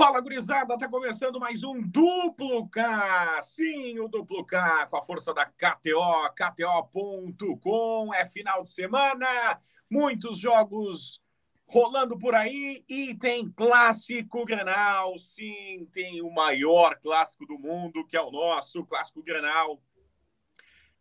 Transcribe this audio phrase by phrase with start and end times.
[0.00, 3.38] Fala, gurizada, tá começando mais um Duplo K.
[3.42, 6.00] Sim, o Duplo K, com a força da KTO,
[6.34, 8.14] KTO.com.
[8.14, 9.60] É final de semana,
[9.90, 11.20] muitos jogos
[11.66, 15.18] rolando por aí e tem clássico Granal.
[15.18, 19.82] Sim, tem o maior clássico do mundo, que é o nosso clássico Granal.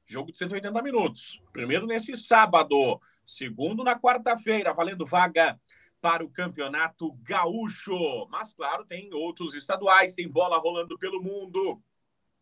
[0.05, 1.41] Jogo de 180 minutos.
[1.54, 5.57] Primeiro nesse sábado, segundo na quarta-feira, valendo vaga
[6.02, 8.27] para o Campeonato Gaúcho.
[8.29, 11.81] Mas, claro, tem outros estaduais, tem bola rolando pelo mundo,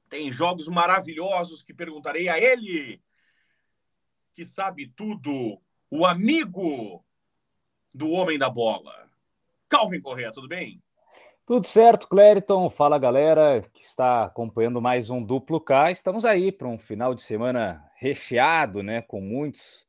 [0.10, 3.02] tem jogos maravilhosos que perguntarei a ele,
[4.34, 7.04] que sabe tudo, o amigo
[7.94, 9.10] do homem da bola.
[9.68, 10.82] Calvin Correa, tudo bem?
[11.46, 12.70] Tudo certo, Clériton.
[12.70, 15.92] Fala, galera que está acompanhando mais um Duplo K.
[15.92, 19.87] Estamos aí para um final de semana recheado, né, com muitos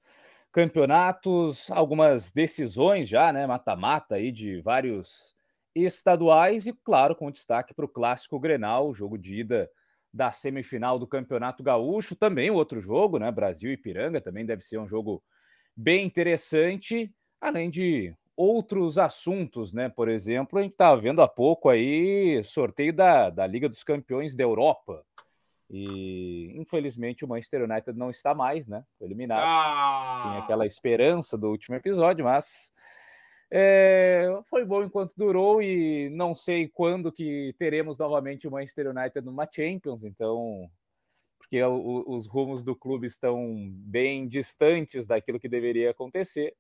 [0.59, 3.47] campeonatos, algumas decisões já, né?
[3.47, 5.33] Mata-mata aí de vários
[5.73, 9.71] estaduais e, claro, com destaque para o clássico Grenal, jogo de ida
[10.13, 13.31] da semifinal do Campeonato Gaúcho, também outro jogo, né?
[13.31, 15.23] Brasil e Piranga também deve ser um jogo
[15.77, 17.09] bem interessante,
[17.41, 19.89] além de outros assuntos, né?
[19.89, 24.35] Por exemplo, a gente estava vendo há pouco aí sorteio da, da Liga dos Campeões
[24.35, 25.05] da Europa.
[25.71, 28.85] E infelizmente o Manchester United não está mais, né?
[28.99, 29.43] Foi eliminado.
[29.43, 30.21] Ah!
[30.23, 32.73] Tinha aquela esperança do último episódio, mas
[33.51, 39.25] é, foi bom enquanto durou e não sei quando que teremos novamente o Manchester United
[39.25, 40.71] numa Champions, então
[41.39, 46.55] porque o, os rumos do clube estão bem distantes daquilo que deveria acontecer.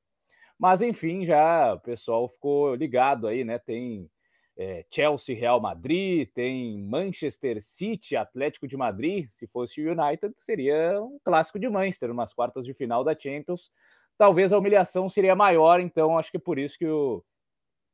[0.58, 3.58] Mas enfim, já o pessoal ficou ligado aí, né?
[3.58, 4.10] Tem
[4.58, 9.28] é, Chelsea, Real Madrid, tem Manchester City, Atlético de Madrid.
[9.30, 13.70] Se fosse o United, seria um clássico de Manchester, umas quartas de final da Champions.
[14.18, 17.24] Talvez a humilhação seria maior, então acho que é por isso que o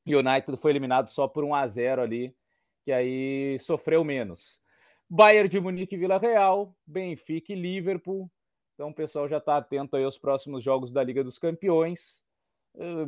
[0.07, 2.35] United foi eliminado só por 1 a 0 ali,
[2.83, 4.63] que aí sofreu menos.
[5.09, 8.31] Bayern de Munique e Vila Real, Benfica e Liverpool.
[8.73, 12.24] Então o pessoal já está atento aí aos próximos jogos da Liga dos Campeões.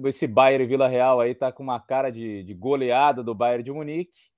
[0.05, 3.65] Esse Bayern e Vila Real aí tá com uma cara de, de goleada do Bayern
[3.65, 4.31] de Munique.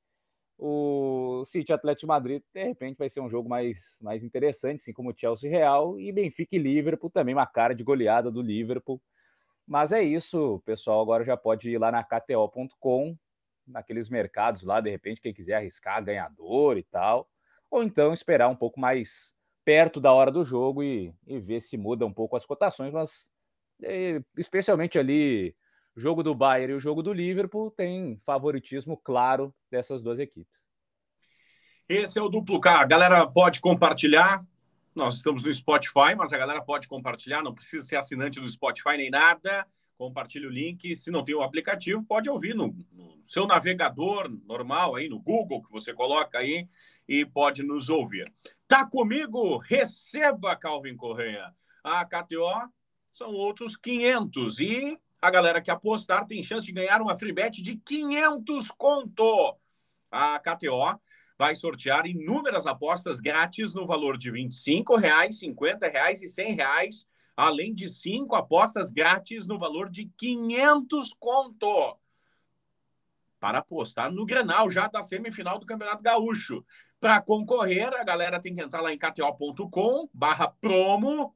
[0.57, 5.11] O City Atlético Madrid, de repente, vai ser um jogo mais, mais interessante, assim como
[5.11, 6.01] o Chelsea Real.
[6.01, 9.01] E Benfica e Liverpool também, uma cara de goleada do Liverpool.
[9.67, 13.17] Mas é isso, pessoal agora já pode ir lá na KTO.com,
[13.67, 17.29] naqueles mercados lá, de repente, quem quiser arriscar ganhador e tal.
[17.71, 19.35] Ou então esperar um pouco mais
[19.65, 23.31] perto da hora do jogo e, e ver se muda um pouco as cotações, mas
[24.37, 25.55] especialmente ali
[25.99, 30.63] jogo do Bayern e o jogo do Liverpool tem favoritismo claro dessas duas equipes.
[31.89, 32.81] Esse é o duplo K.
[32.81, 34.45] A galera pode compartilhar.
[34.95, 38.97] Nós estamos no Spotify, mas a galera pode compartilhar, não precisa ser assinante do Spotify
[38.97, 39.67] nem nada.
[39.97, 40.95] Compartilhe o link.
[40.95, 45.63] Se não tem o aplicativo, pode ouvir no, no seu navegador normal aí, no Google,
[45.63, 46.69] que você coloca aí
[47.09, 48.31] e pode nos ouvir.
[48.67, 49.57] Tá comigo?
[49.57, 51.53] Receba, Calvin Correia.
[51.83, 52.71] A KTO
[53.19, 54.61] são outros 500.
[54.61, 59.57] E a galera que apostar tem chance de ganhar uma free bet de 500 conto.
[60.09, 61.01] A KTO
[61.37, 64.95] vai sortear inúmeras apostas grátis no valor de R$ 25,
[65.33, 71.99] 50 reais e 100 reais, além de cinco apostas grátis no valor de 500 conto.
[73.41, 76.65] Para apostar no Grenal, já da semifinal do Campeonato Gaúcho.
[77.01, 81.35] Para concorrer, a galera tem que entrar lá em kto.com barra promo,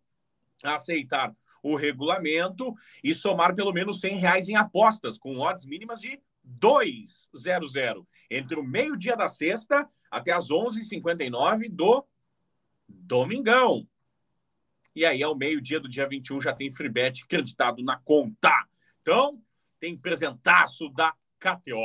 [0.64, 1.32] aceitar
[1.62, 8.04] o regulamento e somar pelo menos 100 reais em apostas, com odds mínimas de 2,00
[8.30, 12.04] entre o meio-dia da sexta até as 11h59 do
[12.88, 13.86] domingão.
[14.94, 18.52] E aí, ao meio-dia do dia 21, já tem free bet acreditado na conta.
[19.00, 19.40] Então,
[19.80, 21.80] tem presentaço da KTO.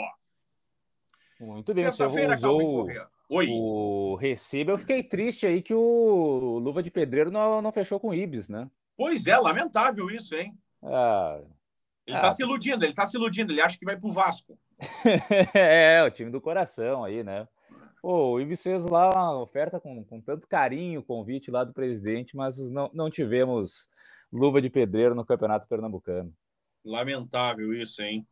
[1.40, 2.88] Muito bem, você usou
[3.30, 3.48] Oi.
[3.50, 4.72] o recibo.
[4.72, 8.50] Eu fiquei triste aí que o Luva de Pedreiro não, não fechou com o Ibis,
[8.50, 8.70] né?
[8.97, 10.58] Pois é, lamentável isso, hein?
[10.84, 11.40] Ah,
[12.06, 14.12] ele está ah, se iludindo, ele está se iludindo, ele acha que vai para o
[14.12, 14.58] Vasco.
[15.53, 17.47] é, o time do coração aí, né?
[18.02, 22.35] Pô, o Ibis fez lá uma oferta com, com tanto carinho, convite lá do presidente,
[22.35, 23.90] mas não, não tivemos
[24.32, 26.34] luva de pedreiro no Campeonato Pernambucano.
[26.85, 28.26] Lamentável isso, hein?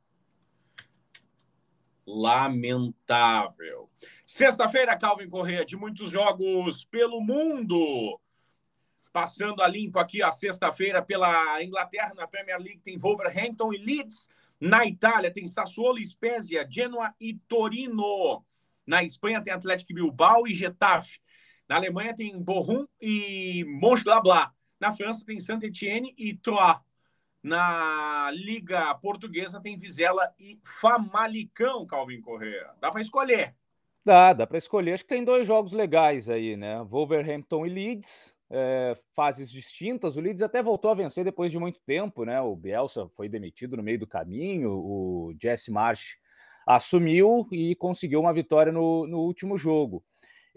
[2.08, 3.90] Lamentável.
[4.26, 8.20] Sexta-feira, Calvin Correia, de muitos jogos pelo mundo.
[9.16, 14.28] Passando a limpo aqui a sexta-feira pela Inglaterra, na Premier League tem Wolverhampton e Leeds.
[14.60, 18.44] Na Itália tem Sassuolo, Spezia, Genoa e Torino.
[18.86, 21.22] Na Espanha tem Atlético Bilbao e Getafe.
[21.66, 24.52] Na Alemanha tem Bochum e Mönchengladbach.
[24.82, 26.82] Na França tem Saint-Etienne e Troyes.
[27.42, 32.70] Na Liga Portuguesa tem Vizela e Famalicão, Calvin Correa.
[32.82, 33.56] Dá para escolher.
[34.04, 34.92] Dá, dá para escolher.
[34.92, 36.84] Acho que tem dois jogos legais aí, né?
[36.84, 40.18] Wolverhampton e Leeds, é, fases distintas.
[40.18, 42.40] O Leeds até voltou a vencer depois de muito tempo, né?
[42.42, 46.18] O Bielsa foi demitido no meio do caminho, o Jesse Marsh
[46.66, 50.04] assumiu e conseguiu uma vitória no, no último jogo.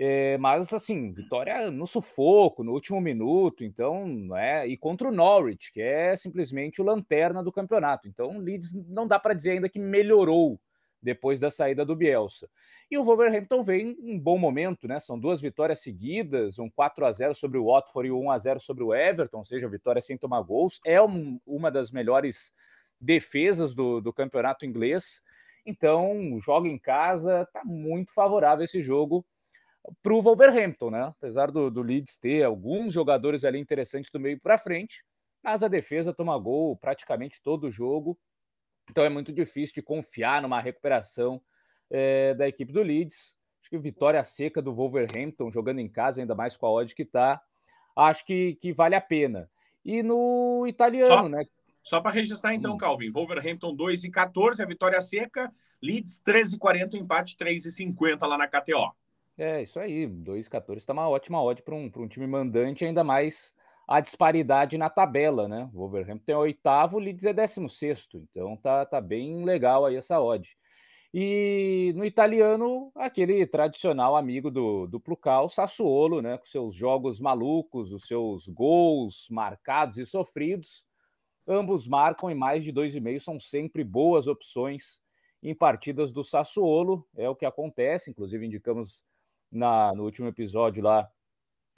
[0.01, 5.73] É, mas assim, vitória no sufoco, no último minuto, então, é, e contra o Norwich,
[5.73, 8.07] que é simplesmente o lanterna do campeonato.
[8.07, 10.61] Então, o Leeds não dá para dizer ainda que melhorou
[11.03, 12.49] depois da saída do Bielsa.
[12.91, 14.99] E o Wolverhampton vem em um bom momento, né?
[14.99, 18.39] São duas vitórias seguidas, um 4 a 0 sobre o Watford e um 1 a
[18.39, 20.81] 0 sobre o Everton, ou seja, vitória sem tomar gols.
[20.85, 22.53] É um, uma das melhores
[23.01, 25.23] defesas do, do campeonato inglês.
[25.67, 29.25] Então, joga em casa, tá muito favorável esse jogo
[30.03, 31.03] para o Wolverhampton, né?
[31.05, 35.05] Apesar do, do Leeds ter alguns jogadores ali interessantes do meio para frente,
[35.43, 38.19] mas a defesa toma gol praticamente todo jogo.
[38.91, 41.41] Então é muito difícil de confiar numa recuperação
[41.91, 43.37] é, da equipe do Leeds.
[43.61, 47.03] Acho que vitória seca do Wolverhampton, jogando em casa, ainda mais com a odd que
[47.03, 47.41] está,
[47.97, 49.51] acho que, que vale a pena.
[49.85, 51.45] E no italiano, só, né?
[51.83, 52.79] Só para registrar então, hum.
[52.79, 55.53] Calvin, Wolverhampton 2 e 14, a vitória seca,
[55.83, 58.93] Leeds 13 e 40, empate 3 e 50 lá na KTO.
[59.37, 60.07] É, isso aí.
[60.07, 63.55] 2,14 está uma ótima odd para um, um time mandante, ainda mais
[63.89, 65.71] a disparidade na tabela, né?
[65.73, 68.23] O Wolverhampton é oitavo, o Leeds é décimo sexto.
[68.31, 70.55] Então tá, tá bem legal aí essa odd.
[71.13, 76.37] E no italiano, aquele tradicional amigo do, do Plucal, Sassuolo, né?
[76.37, 80.87] Com seus jogos malucos, os seus gols marcados e sofridos.
[81.47, 85.01] Ambos marcam em mais de 2,5, são sempre boas opções
[85.43, 87.09] em partidas do Sassuolo.
[87.17, 89.03] É o que acontece, inclusive indicamos
[89.51, 91.09] na, no último episódio lá,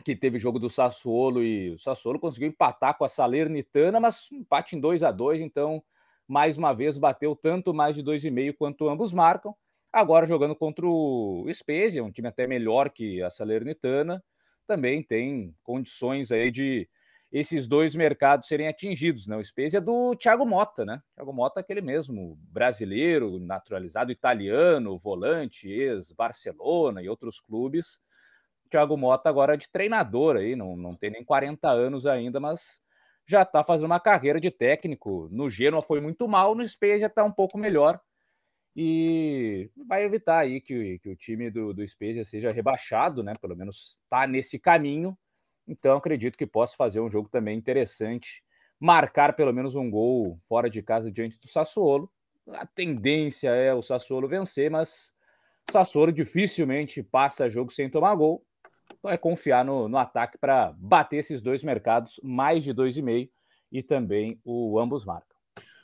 [0.05, 4.77] que teve jogo do Sassuolo e o Sassuolo conseguiu empatar com a Salernitana, mas empate
[4.77, 5.83] em 2 a 2 então
[6.27, 9.55] mais uma vez bateu tanto mais de 2,5 quanto ambos marcam.
[9.93, 14.23] Agora jogando contra o Spezia, um time até melhor que a Salernitana,
[14.67, 16.89] também tem condições aí de
[17.33, 19.37] esses dois mercados serem atingidos, né?
[19.37, 21.01] O Spezia é do Thiago Mota, né?
[21.15, 28.01] Thiago Mota é aquele mesmo brasileiro, naturalizado italiano, volante, ex-Barcelona e outros clubes.
[28.71, 32.81] Thiago Mota agora é de treinador aí, não, não tem nem 40 anos ainda, mas
[33.27, 35.29] já está fazendo uma carreira de técnico.
[35.31, 38.01] No Genoa foi muito mal, no Spezia está um pouco melhor
[38.75, 43.35] e vai evitar aí que, que o time do, do Spezia seja rebaixado, né?
[43.41, 45.19] Pelo menos está nesse caminho.
[45.67, 48.43] Então acredito que possa fazer um jogo também interessante,
[48.79, 52.11] marcar pelo menos um gol fora de casa diante do Sassuolo.
[52.53, 55.15] A tendência é o Sassuolo vencer, mas
[55.69, 58.45] o Sassuolo dificilmente passa jogo sem tomar gol.
[59.05, 63.31] É confiar no, no ataque para bater esses dois mercados, mais de 2,5
[63.73, 65.31] e também o ambos marcam.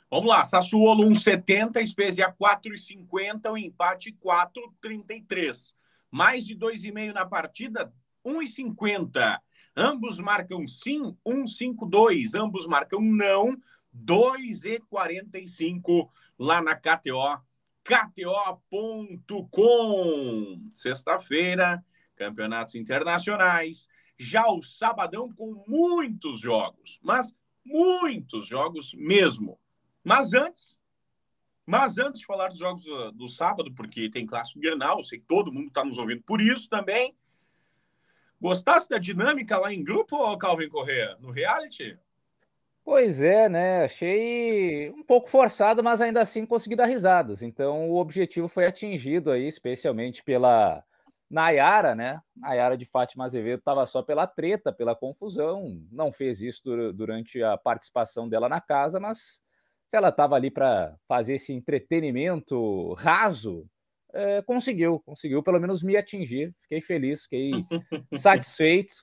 [0.09, 5.75] Vamos lá, Sassuolo 1,70, Spezia 4,50, o empate 4,33.
[6.09, 7.91] Mais de 2,5 na partida,
[8.25, 9.41] 1,50.
[9.75, 12.39] Ambos marcam sim, 1,52.
[12.39, 13.57] Ambos marcam não,
[13.93, 16.09] 2,45
[16.39, 17.41] lá na KTO.
[17.83, 18.61] KTO.com.
[20.73, 21.83] Sexta-feira,
[22.17, 23.87] campeonatos internacionais.
[24.17, 29.59] Já o sabadão com muitos jogos, mas muitos jogos mesmo.
[30.03, 30.79] Mas antes,
[31.65, 35.25] mas antes de falar dos jogos do, do sábado, porque tem clássico Grenal, sei que
[35.25, 37.15] todo mundo está nos ouvindo por isso também.
[38.39, 41.97] Gostasse da dinâmica lá em grupo, Calvin Correa, no reality?
[42.87, 43.83] Pois é, né?
[43.83, 47.41] Achei um pouco forçado, mas ainda assim consegui dar risadas.
[47.41, 50.81] Então o objetivo foi atingido aí, especialmente pela
[51.29, 52.21] Nayara, né?
[52.35, 57.57] Nayara de Fátima Azevedo estava só pela treta, pela confusão, não fez isso durante a
[57.57, 59.41] participação dela na casa, mas
[59.87, 63.65] se ela estava ali para fazer esse entretenimento raso,
[64.13, 66.53] é, conseguiu, conseguiu pelo menos me atingir.
[66.61, 67.51] Fiquei feliz, fiquei
[68.13, 68.93] satisfeito.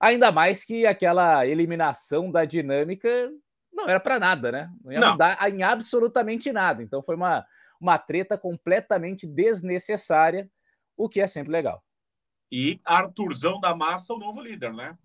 [0.00, 3.30] Ainda mais que aquela eliminação da dinâmica
[3.72, 4.70] não era para nada, né?
[4.84, 5.12] Não ia não.
[5.12, 6.82] mudar em absolutamente nada.
[6.82, 7.44] Então foi uma,
[7.80, 10.48] uma treta completamente desnecessária
[11.02, 11.82] o que é sempre legal.
[12.50, 14.96] E Arthurzão da Massa, o novo líder, né?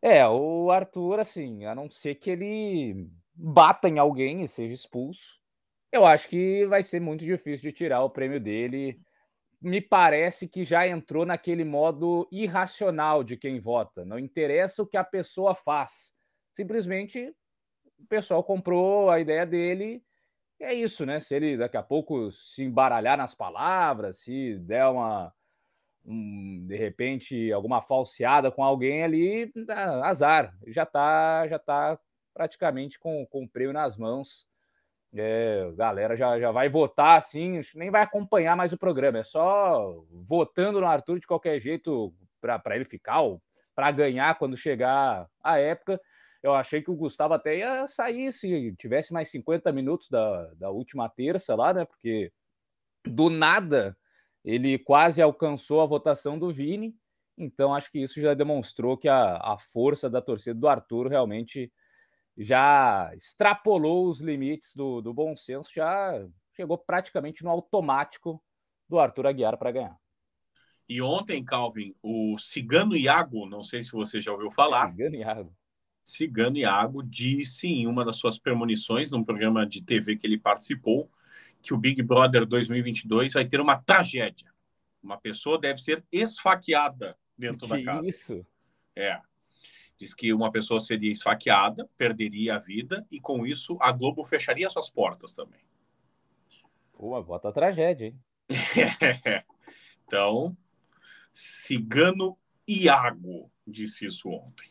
[0.00, 5.38] É, o Arthur, assim, a não ser que ele bata em alguém e seja expulso,
[5.92, 9.00] eu acho que vai ser muito difícil de tirar o prêmio dele.
[9.60, 14.04] Me parece que já entrou naquele modo irracional de quem vota.
[14.04, 16.14] Não interessa o que a pessoa faz.
[16.54, 17.34] Simplesmente
[17.98, 20.02] o pessoal comprou a ideia dele
[20.64, 21.20] é isso, né?
[21.20, 25.32] Se ele daqui a pouco se embaralhar nas palavras, se der uma,
[26.04, 29.52] um, de repente, alguma falseada com alguém ali,
[30.02, 30.54] azar.
[30.66, 31.98] Já tá, já tá
[32.34, 34.46] praticamente com, com o prêmio nas mãos.
[35.14, 40.04] É, galera já, já vai votar assim, nem vai acompanhar mais o programa, é só
[40.10, 43.42] votando no Arthur de qualquer jeito para ele ficar ou
[43.74, 46.00] para ganhar quando chegar a época.
[46.42, 50.70] Eu achei que o Gustavo até ia sair se tivesse mais 50 minutos da, da
[50.70, 51.84] última terça lá, né?
[51.84, 52.32] Porque
[53.04, 53.96] do nada
[54.44, 56.94] ele quase alcançou a votação do Vini.
[57.36, 61.72] Então acho que isso já demonstrou que a, a força da torcida do Arthur realmente
[62.36, 68.42] já extrapolou os limites do, do bom senso, já chegou praticamente no automático
[68.88, 69.96] do Arthur Aguiar para ganhar.
[70.88, 74.90] E ontem, Calvin, o Cigano Iago, não sei se você já ouviu falar.
[74.90, 75.54] Cigano Iago.
[76.08, 81.10] Cigano Iago disse em uma das suas premonições, num programa de TV que ele participou,
[81.60, 84.50] que o Big Brother 2022 vai ter uma tragédia.
[85.02, 88.08] Uma pessoa deve ser esfaqueada dentro que da casa.
[88.08, 88.46] Isso.
[88.96, 89.20] É.
[89.98, 94.70] Diz que uma pessoa seria esfaqueada, perderia a vida e com isso a Globo fecharia
[94.70, 95.60] suas portas também.
[96.92, 98.20] Pô, bota a tragédia, hein?
[100.06, 100.56] então,
[101.32, 104.68] Cigano Iago disse isso ontem.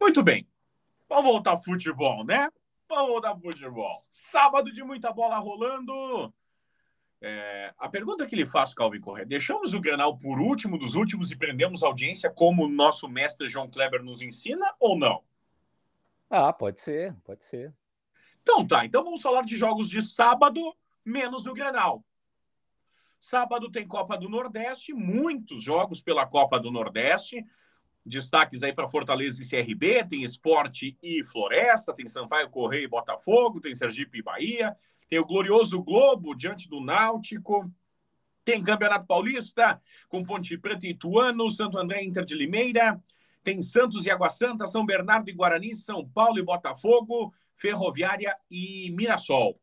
[0.00, 0.46] Muito bem.
[1.08, 2.50] Vamos voltar ao futebol, né?
[2.88, 4.04] Vamos voltar ao futebol.
[4.10, 6.32] Sábado de muita bola rolando.
[7.20, 11.30] É, a pergunta que lhe faço, Calvin Corrêa, deixamos o Granal por último dos últimos
[11.30, 15.24] e prendemos a audiência como o nosso mestre João Kleber nos ensina ou não?
[16.30, 17.74] Ah, pode ser, pode ser.
[18.42, 20.60] Então tá, então vamos falar de jogos de sábado
[21.04, 22.04] menos o Granal.
[23.20, 27.44] Sábado tem Copa do Nordeste, muitos jogos pela Copa do Nordeste.
[28.08, 33.60] Destaques aí para Fortaleza e CRB, tem Esporte e Floresta, tem Sampaio Correia e Botafogo,
[33.60, 34.76] tem Sergipe e Bahia,
[35.08, 37.70] tem o glorioso Globo diante do Náutico,
[38.44, 42.98] tem Campeonato Paulista com Ponte Preta e Ituano, Santo André Inter de Limeira,
[43.44, 48.90] tem Santos e Água Santa, São Bernardo e Guarani, São Paulo e Botafogo, Ferroviária e
[48.92, 49.60] Mirassol.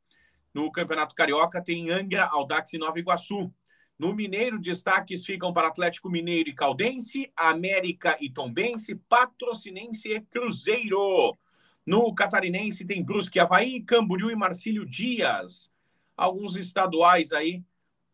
[0.54, 3.52] No Campeonato Carioca tem Angra, Aldax e Nova Iguaçu.
[3.98, 11.38] No Mineiro, destaques ficam para Atlético Mineiro e Caldense, América e Tombense, Patrocinense e Cruzeiro.
[11.86, 15.72] No Catarinense tem Brusque Havaí, Camboriú e Marcílio Dias.
[16.18, 17.64] Alguns estaduais aí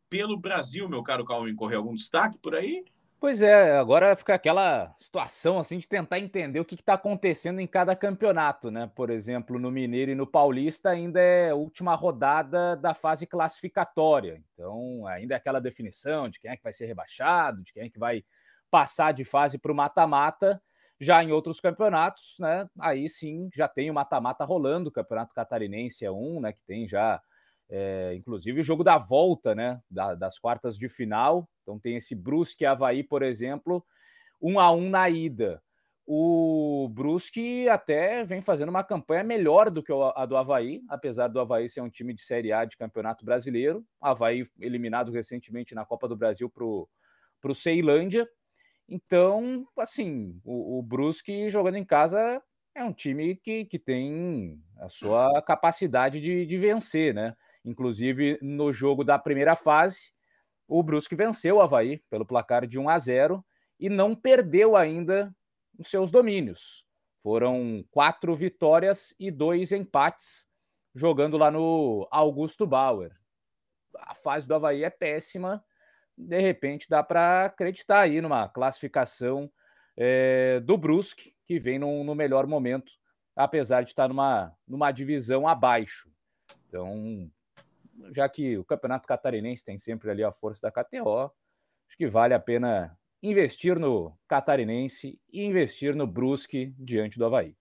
[0.08, 1.80] pelo Brasil, meu caro Calvin Correia.
[1.80, 2.84] Algum destaque por aí?
[3.22, 7.68] Pois é, agora fica aquela situação assim de tentar entender o que está acontecendo em
[7.68, 8.90] cada campeonato, né?
[8.96, 14.44] Por exemplo, no Mineiro e no Paulista ainda é a última rodada da fase classificatória.
[14.56, 17.90] Então, ainda é aquela definição de quem é que vai ser rebaixado, de quem é
[17.92, 18.24] que vai
[18.72, 20.60] passar de fase para o mata-mata.
[21.00, 22.68] Já em outros campeonatos, né?
[22.80, 26.54] Aí sim já tem o mata-mata rolando, o Campeonato Catarinense é um, né?
[26.54, 27.22] Que tem já
[27.72, 29.80] é, inclusive o jogo da volta, né?
[29.90, 31.48] Da, das quartas de final.
[31.72, 33.84] Então tem esse Brusque Havaí, por exemplo,
[34.42, 35.64] um a um na ida.
[36.06, 41.40] O Brusque até vem fazendo uma campanha melhor do que a do Havaí, apesar do
[41.40, 43.86] Havaí ser um time de Série A de Campeonato Brasileiro.
[44.02, 48.28] Havaí eliminado recentemente na Copa do Brasil para o Ceilândia.
[48.90, 52.44] Então, assim, o, o Brusque jogando em casa
[52.76, 57.34] é um time que, que tem a sua capacidade de, de vencer, né?
[57.64, 60.14] Inclusive, no jogo da primeira fase,
[60.72, 63.46] o Brusque venceu o Havaí pelo placar de 1 a 0
[63.78, 65.36] e não perdeu ainda
[65.78, 66.86] os seus domínios.
[67.22, 70.48] Foram quatro vitórias e dois empates
[70.96, 73.12] jogando lá no Augusto Bauer.
[73.98, 75.62] A fase do Havaí é péssima,
[76.18, 79.52] de repente dá para acreditar aí numa classificação
[79.98, 82.94] é, do Brusque, que vem no, no melhor momento,
[83.36, 86.10] apesar de estar numa, numa divisão abaixo.
[86.70, 87.30] Então,
[88.14, 91.32] já que o Campeonato Catarinense tem sempre ali a força da KTO,
[91.88, 97.56] acho que vale a pena investir no Catarinense e investir no Brusque diante do Havaí.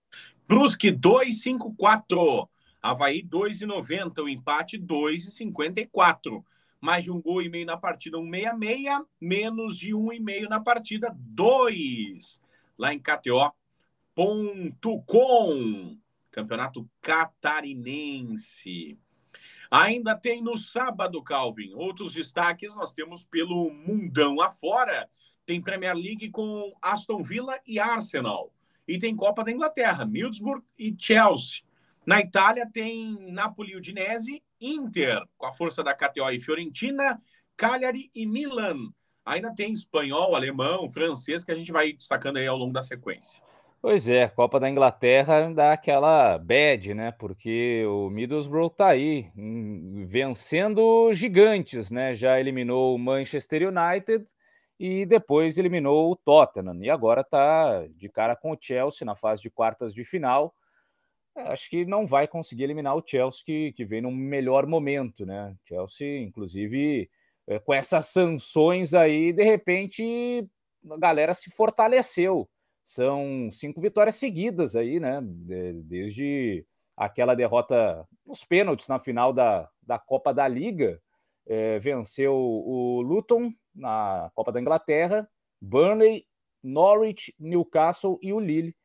[0.47, 2.49] Brusque 2,54.
[2.81, 4.23] Havaí 2,90.
[4.23, 6.43] O empate 2,54.
[6.79, 9.05] Mais de um gol e meio na partida, 1,66.
[9.19, 12.41] Menos de um e meio na partida, 2.
[12.77, 13.55] Lá em KTO.com.
[16.31, 18.97] Campeonato Catarinense.
[19.71, 25.09] Ainda tem no sábado, Calvin, outros destaques nós temos pelo mundão afora.
[25.45, 28.53] Tem Premier League com Aston Villa e Arsenal.
[28.85, 31.61] E tem Copa da Inglaterra, Middlesbrough e Chelsea.
[32.05, 37.21] Na Itália tem Napoli Udinese, Inter, com a força da KTO e Fiorentina,
[37.55, 38.91] Cagliari e Milan.
[39.23, 43.41] Ainda tem espanhol, alemão, francês, que a gente vai destacando aí ao longo da sequência.
[43.81, 47.11] Pois é, Copa da Inglaterra dá aquela bad, né?
[47.13, 52.13] Porque o Middlesbrough tá aí hum, vencendo gigantes, né?
[52.13, 54.23] Já eliminou o Manchester United
[54.79, 59.41] e depois eliminou o Tottenham e agora tá de cara com o Chelsea na fase
[59.41, 60.53] de quartas de final.
[61.35, 65.55] acho que não vai conseguir eliminar o Chelsea, que, que vem num melhor momento, né?
[65.67, 67.09] Chelsea, inclusive,
[67.47, 70.47] é, com essas sanções aí, de repente,
[70.91, 72.49] a galera se fortaleceu.
[72.83, 75.19] São cinco vitórias seguidas aí, né?
[75.21, 81.01] Desde aquela derrota nos pênaltis na final da, da Copa da Liga.
[81.45, 85.27] É, venceu o Luton na Copa da Inglaterra,
[85.59, 86.25] Burnley,
[86.63, 88.75] Norwich, Newcastle e o Lille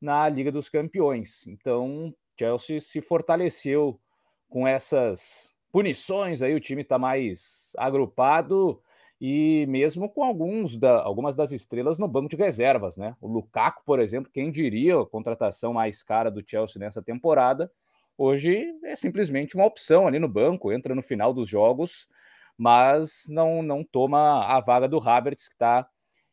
[0.00, 1.46] na Liga dos Campeões.
[1.46, 4.00] Então, Chelsea se fortaleceu
[4.48, 8.80] com essas punições aí, o time está mais agrupado
[9.20, 13.16] e mesmo com alguns da, algumas das estrelas no banco de reservas, né?
[13.20, 17.70] O Lukaku, por exemplo, quem diria a contratação mais cara do Chelsea nessa temporada,
[18.18, 22.08] hoje é simplesmente uma opção ali no banco, entra no final dos jogos,
[22.56, 25.88] mas não, não toma a vaga do Havertz, que está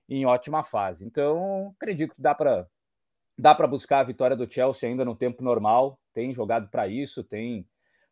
[0.09, 1.05] em ótima fase.
[1.05, 2.67] Então, acredito que dá para
[3.37, 7.23] dá para buscar a vitória do Chelsea ainda no tempo normal, tem jogado para isso,
[7.23, 7.65] tem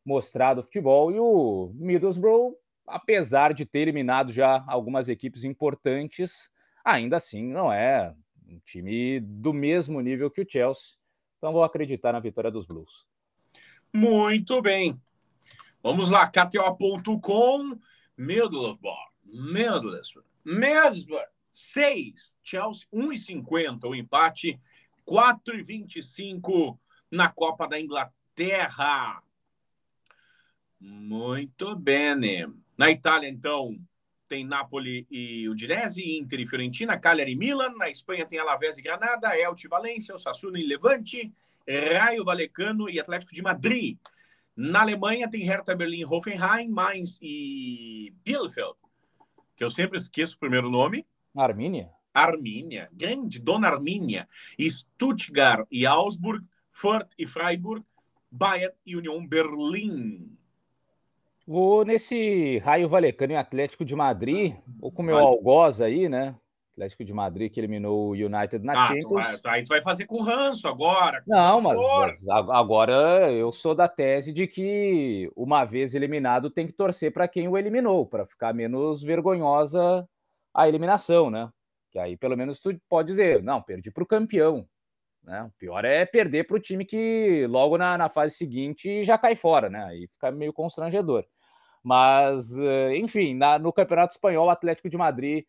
[0.04, 2.56] mostrado futebol e o Middlesbrough,
[2.90, 6.52] apesar de ter eliminado já algumas equipes importantes,
[6.84, 8.14] ainda assim não é
[8.48, 10.96] um time do mesmo nível que o Chelsea.
[11.38, 13.06] Então vou acreditar na vitória dos Blues.
[13.94, 15.00] Muito bem.
[15.82, 17.80] Vamos lá, KTO.com,
[18.18, 24.60] Middlesbrough, Middlesbrough, Middlesbrough, 6, Chelsea 1,50 o empate
[25.08, 26.78] 4,25
[27.10, 29.24] na Copa da Inglaterra.
[30.80, 32.54] Muito bem.
[32.80, 33.78] Na Itália, então,
[34.26, 37.74] tem Napoli e Udinese, Inter e Fiorentina, Cagliari e Milan.
[37.76, 41.30] Na Espanha tem Alavés e Granada, Elche e Valência, Osasuna e Levante,
[41.68, 43.98] Raio Valecano e Atlético de Madrid.
[44.56, 48.78] Na Alemanha tem Hertha Berlim, Hoffenheim, Mainz e Bielefeld,
[49.58, 51.06] que eu sempre esqueço o primeiro nome.
[51.36, 51.90] Armínia.
[52.14, 54.26] Armínia, grande Dona Armínia,
[54.58, 57.84] Stuttgart e Augsburg, Fürth e Freiburg,
[58.32, 60.39] Bayern e União Berlim.
[61.50, 65.26] Vou nesse Raio Valecano e Atlético de Madrid, ou com o meu vale.
[65.30, 66.36] algoz aí, né?
[66.74, 69.26] Atlético de Madrid que eliminou o United na ah, Champions.
[69.40, 71.24] Tu vai, aí tu vai fazer com ranço agora.
[71.26, 76.74] Não, mas, mas, agora eu sou da tese de que uma vez eliminado tem que
[76.74, 80.08] torcer para quem o eliminou, para ficar menos vergonhosa
[80.54, 81.50] a eliminação, né?
[81.90, 84.68] Que aí pelo menos tu pode dizer, não, perdi para o campeão.
[85.24, 85.42] Né?
[85.42, 89.34] O pior é perder para o time que logo na, na fase seguinte já cai
[89.34, 89.84] fora, né?
[89.86, 91.26] Aí fica meio constrangedor.
[91.84, 95.46] Mas, eh, enfim, na, no Campeonato Espanhol, o Atlético de Madrid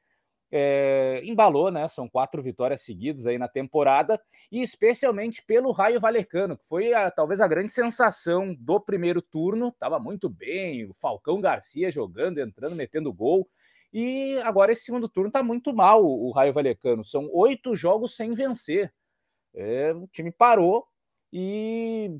[0.53, 1.87] é, embalou, né?
[1.89, 7.11] São quatro vitórias seguidas aí na temporada, e especialmente pelo Raio Valecano, que foi a,
[7.11, 9.69] talvez a grande sensação do primeiro turno.
[9.69, 13.49] Estava muito bem, o Falcão Garcia jogando, entrando, metendo gol.
[13.93, 17.05] E agora esse segundo turno está muito mal o Raio Valecano.
[17.05, 18.93] São oito jogos sem vencer.
[19.55, 20.87] É, o time parou
[21.33, 22.17] e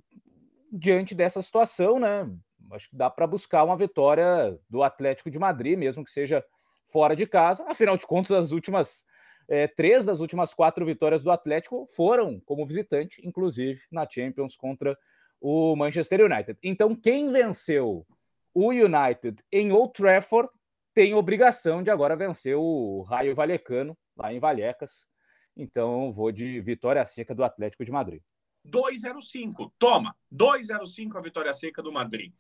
[0.73, 2.29] diante dessa situação, né?
[2.73, 6.45] Acho que dá para buscar uma vitória do Atlético de Madrid, mesmo que seja
[6.87, 7.65] fora de casa.
[7.69, 9.05] Afinal de contas, as últimas
[9.49, 14.97] é, três das últimas quatro vitórias do Atlético foram como visitante, inclusive na Champions contra
[15.41, 16.59] o Manchester United.
[16.63, 18.07] Então, quem venceu
[18.55, 20.49] o United em Old Trafford
[20.95, 25.09] tem obrigação de agora vencer o Raio Valecano, lá em Vallecas.
[25.57, 28.23] Então, vou de vitória seca do Atlético de Madrid.
[28.67, 29.73] 2,05.
[29.79, 32.33] Toma, 2,05 a vitória seca do Madrid.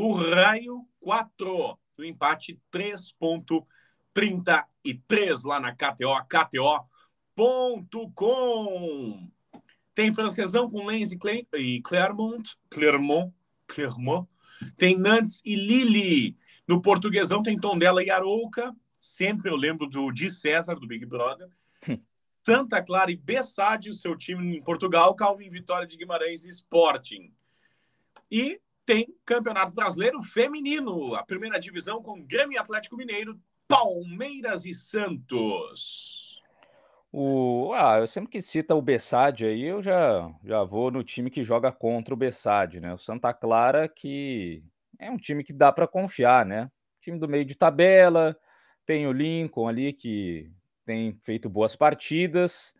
[0.00, 1.76] O Raio, 4.
[1.98, 6.14] O empate, 3,33 lá na KTO,
[7.34, 9.28] KTO.com.
[9.96, 11.18] Tem francesão com Lens e
[11.80, 13.34] Clermont, Clermont,
[13.66, 14.28] Clermont.
[14.76, 16.38] Tem Nantes e Lille.
[16.64, 18.72] No portuguesão tem Tondela e Arouca.
[19.00, 21.48] Sempre eu lembro do Di César, do Big Brother.
[21.88, 21.98] Hum.
[22.46, 25.12] Santa Clara e Bessade, o seu time em Portugal.
[25.16, 27.34] Calvin Vitória de Guimarães e Sporting.
[28.30, 31.14] E tem Campeonato Brasileiro Feminino.
[31.14, 36.40] A primeira divisão com Grêmio Atlético Mineiro, Palmeiras e Santos.
[37.12, 41.30] O, ah, eu sempre que cita o Bessade aí, eu já, já vou no time
[41.30, 42.94] que joga contra o Bessade, né?
[42.94, 44.64] O Santa Clara que
[44.98, 46.70] é um time que dá para confiar, né?
[47.02, 48.34] Time do meio de tabela,
[48.86, 50.50] tem o Lincoln ali que
[50.86, 52.74] tem feito boas partidas.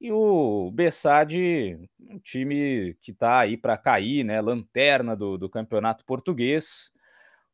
[0.00, 4.40] E o Bessade, um time que está aí para cair, né?
[4.40, 6.92] Lanterna do, do campeonato português.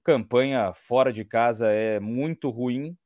[0.04, 2.96] Campanha fora de casa é muito ruim.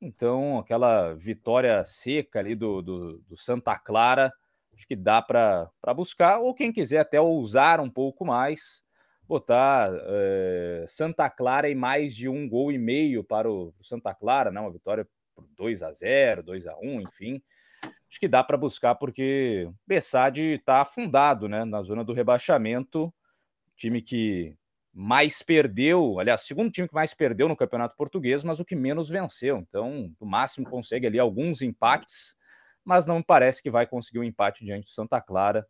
[0.00, 4.32] Então, aquela vitória seca ali do, do, do Santa Clara,
[4.74, 6.40] acho que dá para buscar.
[6.40, 8.84] Ou quem quiser até ousar um pouco mais,
[9.26, 14.50] botar é, Santa Clara em mais de um gol e meio para o Santa Clara,
[14.50, 14.60] né?
[14.60, 17.42] Uma vitória por 2 a 0 2 a 1 enfim.
[18.12, 23.12] Acho que dá para buscar, porque Bessade está afundado né, na zona do rebaixamento,
[23.74, 24.54] time que
[24.92, 29.08] mais perdeu, aliás, segundo time que mais perdeu no Campeonato Português, mas o que menos
[29.08, 29.56] venceu.
[29.56, 32.36] Então, no máximo consegue ali alguns empates,
[32.84, 35.66] mas não parece que vai conseguir um empate diante do Santa Clara,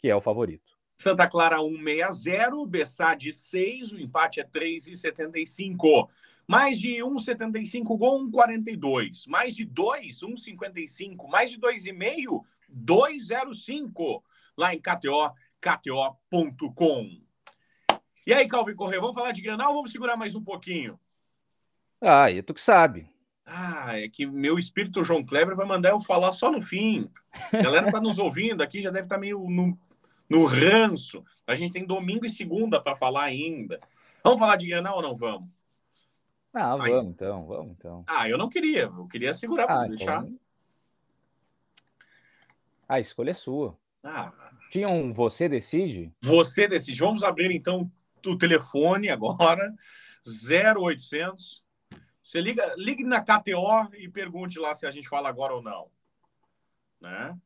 [0.00, 0.74] que é o favorito.
[0.96, 6.08] Santa Clara 1,60, Bessade 6, o empate é 3,75.
[6.46, 9.26] Mais de 1,75 gol, 1,42.
[9.26, 11.28] Mais de 2, 1,55.
[11.28, 14.22] Mais de 2,5, 2,05.
[14.56, 17.24] Lá em KTO, KTO.com.
[18.26, 20.98] E aí, Calvin Correia, vamos falar de Granal ou vamos segurar mais um pouquinho?
[22.00, 23.08] Ah, e tu que sabe.
[23.46, 27.10] Ah, é que meu espírito João Kleber vai mandar eu falar só no fim.
[27.52, 29.78] A galera tá nos ouvindo aqui, já deve estar tá meio no,
[30.28, 31.24] no ranço.
[31.46, 33.78] A gente tem domingo e segunda para falar ainda.
[34.22, 35.63] Vamos falar de Granal ou não vamos?
[36.54, 37.06] Não, vamos Aí.
[37.06, 38.04] então, vamos então.
[38.06, 40.22] Ah, eu não queria, eu queria segurar para ah, deixar.
[40.22, 40.38] Então...
[42.88, 43.76] A escolha é sua.
[44.04, 44.32] Ah.
[44.70, 46.12] Tinha um você decide?
[46.22, 47.00] Você decide.
[47.00, 47.90] Vamos abrir então
[48.24, 49.74] o telefone agora,
[50.24, 51.64] 0800.
[52.22, 55.90] Você liga, ligue na KTO e pergunte lá se a gente fala agora ou não.
[57.00, 57.36] Né?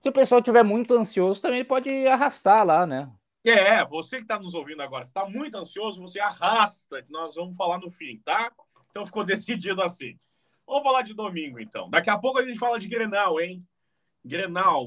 [0.00, 3.10] Se o pessoal estiver muito ansioso, também pode arrastar lá, né?
[3.44, 7.54] É, você que está nos ouvindo agora, está muito ansioso, você arrasta, que nós vamos
[7.54, 8.50] falar no fim, tá?
[8.88, 10.18] Então ficou decidido assim.
[10.66, 11.90] Vamos falar de domingo, então.
[11.90, 13.62] Daqui a pouco a gente fala de Grenal, hein?
[14.24, 14.86] Grenal,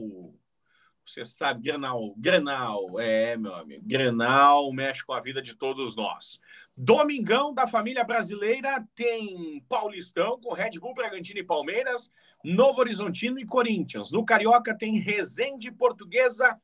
[1.06, 6.40] você sabe, Grenal, Grenal, é, meu amigo, Grenal mexe com a vida de todos nós.
[6.76, 12.12] Domingão da família brasileira tem Paulistão com Red Bull, Bragantino e Palmeiras,
[12.44, 14.12] Novo Horizontino e Corinthians.
[14.12, 16.60] No Carioca tem Resende, Portuguesa,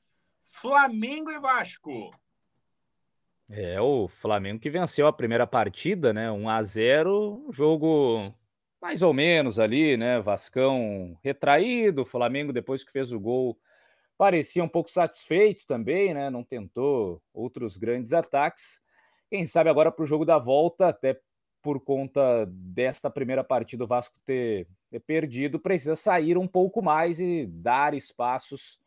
[0.54, 2.12] Flamengo e Vasco.
[3.50, 6.32] É, o Flamengo que venceu a primeira partida, né?
[6.32, 8.34] 1 a 0, jogo
[8.82, 10.22] mais ou menos ali, né?
[10.22, 13.58] Vascão retraído, Flamengo depois que fez o gol
[14.18, 16.30] parecia um pouco satisfeito também, né?
[16.30, 18.82] Não tentou outros grandes ataques.
[19.30, 21.20] Quem sabe agora para o jogo da volta, até
[21.62, 27.20] por conta desta primeira partida o Vasco ter, ter perdido, precisa sair um pouco mais
[27.20, 28.80] e dar espaços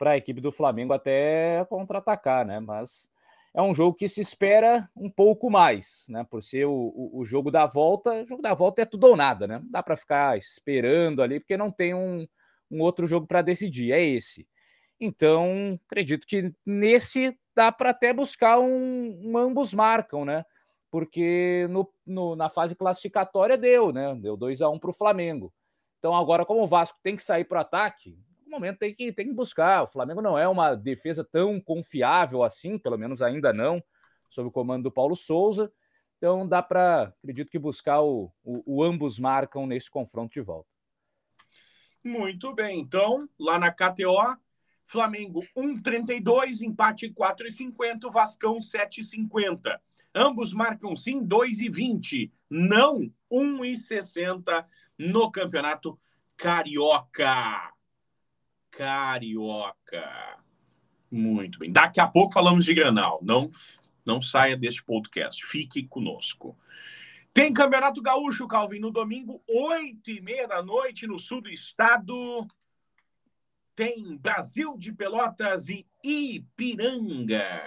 [0.00, 2.58] para a equipe do Flamengo até contra-atacar, né?
[2.58, 3.12] Mas
[3.52, 6.24] é um jogo que se espera um pouco mais, né?
[6.24, 9.14] Por ser o, o, o jogo da volta, o jogo da volta é tudo ou
[9.14, 9.58] nada, né?
[9.58, 12.26] Não dá para ficar esperando ali, porque não tem um,
[12.70, 14.48] um outro jogo para decidir, é esse.
[14.98, 20.46] Então, acredito que nesse dá para até buscar um, um, ambos marcam, né?
[20.90, 24.14] Porque no, no, na fase classificatória deu, né?
[24.14, 25.52] Deu 2 a 1 um para o Flamengo.
[25.98, 28.18] Então, agora, como o Vasco tem que sair para o ataque,
[28.50, 29.82] momento tem que, tem que buscar.
[29.82, 33.82] O Flamengo não é uma defesa tão confiável assim, pelo menos ainda não,
[34.28, 35.72] sob o comando do Paulo Souza.
[36.18, 40.68] Então, dá para, acredito que, buscar o, o, o ambos marcam nesse confronto de volta.
[42.04, 42.80] Muito bem.
[42.80, 44.36] Então, lá na KTO,
[44.86, 49.78] Flamengo 1,32, empate 4,50, Vascão 7,50.
[50.14, 54.64] Ambos marcam sim 2,20, não 1,60
[54.98, 55.98] no Campeonato
[56.36, 57.72] Carioca.
[58.70, 60.38] Carioca.
[61.10, 61.72] Muito bem.
[61.72, 63.18] Daqui a pouco falamos de Granal.
[63.22, 63.50] Não,
[64.04, 65.44] não saia deste podcast.
[65.46, 66.56] Fique conosco.
[67.32, 72.46] Tem Campeonato Gaúcho, Calvin, no domingo, 8 e meia da noite, no sul do estado
[73.80, 77.62] tem Brasil de Pelotas e Ipiranga.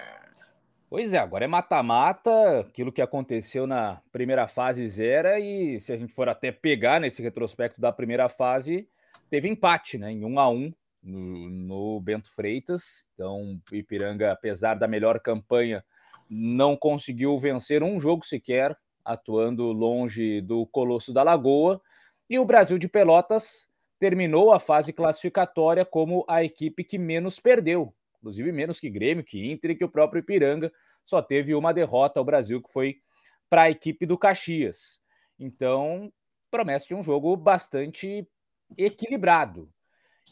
[0.87, 5.97] Pois é, agora é mata-mata, aquilo que aconteceu na primeira fase zero, e se a
[5.97, 8.87] gente for até pegar nesse retrospecto da primeira fase,
[9.27, 10.71] teve empate, né, em um a um
[11.03, 13.05] no, no Bento Freitas.
[13.13, 15.83] Então, Ipiranga, apesar da melhor campanha,
[16.29, 21.81] não conseguiu vencer um jogo sequer, atuando longe do Colosso da Lagoa.
[22.29, 27.93] E o Brasil de Pelotas terminou a fase classificatória como a equipe que menos perdeu,
[28.17, 30.71] inclusive menos que Grêmio, que Inter e que o próprio Ipiranga.
[31.05, 32.97] Só teve uma derrota ao Brasil, que foi
[33.49, 35.01] para a equipe do Caxias.
[35.37, 36.11] Então,
[36.49, 38.27] promete de um jogo bastante
[38.77, 39.69] equilibrado.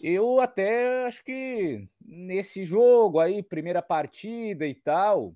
[0.01, 5.36] Eu até acho que nesse jogo aí, primeira partida e tal,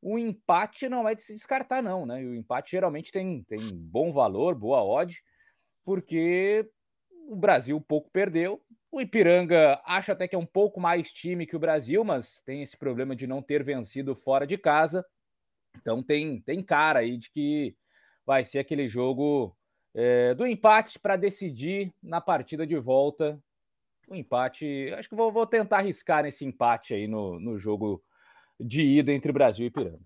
[0.00, 2.16] o empate não é de se descartar, não, né?
[2.16, 5.22] o empate geralmente tem, tem bom valor, boa odd,
[5.84, 6.68] porque
[7.28, 8.60] o Brasil pouco perdeu.
[8.90, 12.62] O Ipiranga acha até que é um pouco mais time que o Brasil, mas tem
[12.62, 15.04] esse problema de não ter vencido fora de casa.
[15.76, 17.74] Então tem, tem cara aí de que
[18.26, 19.56] vai ser aquele jogo
[19.94, 23.40] é, do empate para decidir na partida de volta.
[24.12, 28.04] O empate, acho que vou, vou tentar arriscar nesse empate aí no, no jogo
[28.60, 30.00] de ida entre Brasil e Ipiranga.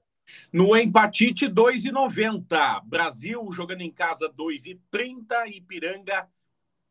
[0.52, 2.84] No empatite, 2,90.
[2.84, 5.48] Brasil jogando em casa 2,30.
[5.48, 6.28] Ipiranga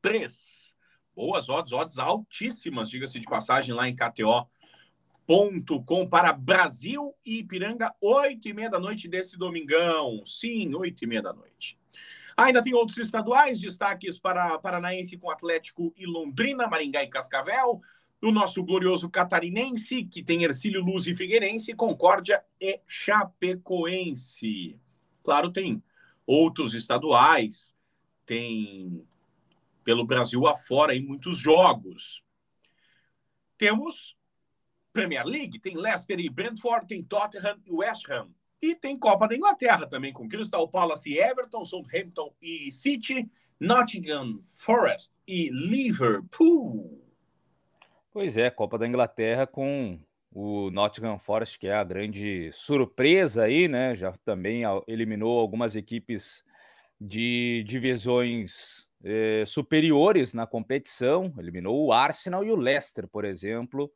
[0.01, 0.75] 3.
[1.15, 4.49] Boas odds, odds altíssimas, diga-se de passagem, lá em KTO.com
[6.09, 10.21] para Brasil e Ipiranga, 8 e meia da noite desse domingão.
[10.25, 11.79] Sim, 8 e meia da noite.
[12.37, 17.81] Ainda tem outros estaduais, destaques para Paranaense com Atlético e Londrina, Maringá e Cascavel,
[18.21, 24.79] o nosso glorioso catarinense, que tem Ercílio Luz e Figueirense, Concórdia e Chapecoense.
[25.23, 25.81] Claro, tem
[26.25, 27.75] outros estaduais,
[28.25, 29.05] tem
[29.83, 32.23] pelo Brasil afora em muitos jogos.
[33.57, 34.17] Temos
[34.91, 38.29] Premier League, tem Leicester e Brentford, tem Tottenham e West Ham.
[38.61, 44.39] E tem Copa da Inglaterra também, com Crystal Palace e Everton, Southampton e City, Nottingham
[44.47, 47.01] Forest e Liverpool.
[48.11, 49.99] Pois é, Copa da Inglaterra com
[50.31, 53.95] o Nottingham Forest, que é a grande surpresa aí, né?
[53.95, 56.43] Já também eliminou algumas equipes
[56.99, 63.91] de divisões eh, superiores na competição, eliminou o Arsenal e o Leicester, por exemplo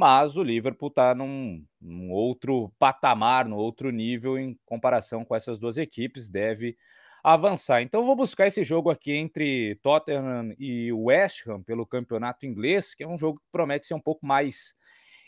[0.00, 5.58] mas o Liverpool está num, num, outro patamar, no outro nível em comparação com essas
[5.58, 6.74] duas equipes, deve
[7.22, 7.82] avançar.
[7.82, 13.04] Então vou buscar esse jogo aqui entre Tottenham e West Ham pelo campeonato inglês, que
[13.04, 14.74] é um jogo que promete ser um pouco mais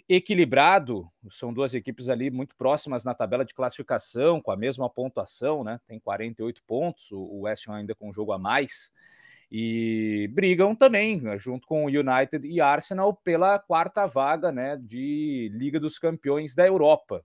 [0.08, 1.06] equilibrado.
[1.28, 5.78] São duas equipes ali muito próximas na tabela de classificação, com a mesma pontuação, né?
[5.86, 8.90] Tem 48 pontos, o West Ham ainda com um jogo a mais
[9.54, 15.50] e brigam também, né, junto com o United e Arsenal, pela quarta vaga né, de
[15.52, 17.22] Liga dos Campeões da Europa.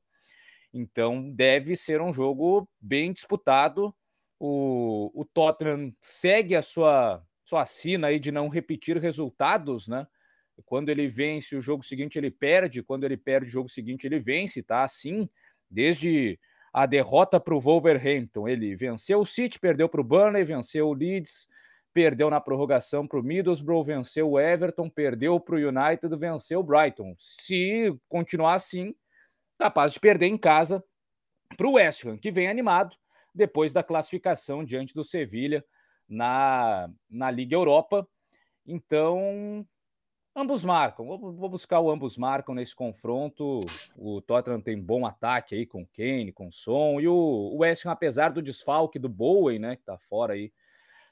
[0.74, 3.96] Então deve ser um jogo bem disputado.
[4.38, 10.06] O, o Tottenham segue a sua, sua sina aí de não repetir resultados, né?
[10.66, 12.84] Quando ele vence o jogo seguinte, ele perde.
[12.84, 14.84] Quando ele perde o jogo seguinte, ele vence, tá?
[14.84, 15.30] Assim,
[15.70, 16.38] desde
[16.74, 18.48] a derrota para o Wolverhampton.
[18.48, 21.48] Ele venceu o City, perdeu para o Burnley, venceu o Leeds,
[21.98, 26.64] perdeu na prorrogação para o Middlesbrough, venceu o Everton, perdeu para o United, venceu o
[26.64, 27.16] Brighton.
[27.18, 28.94] Se continuar assim,
[29.58, 30.84] capaz de perder em casa
[31.58, 32.96] para o West Ham, que vem animado
[33.34, 35.66] depois da classificação diante do Sevilha
[36.08, 38.08] na, na Liga Europa.
[38.64, 39.68] Então,
[40.36, 41.18] ambos marcam.
[41.18, 43.62] Vou buscar o ambos marcam nesse confronto.
[43.96, 47.00] O Tottenham tem bom ataque aí com Kane, com Son.
[47.00, 50.52] E o West Ham, apesar do desfalque do Bowen, né, que está fora aí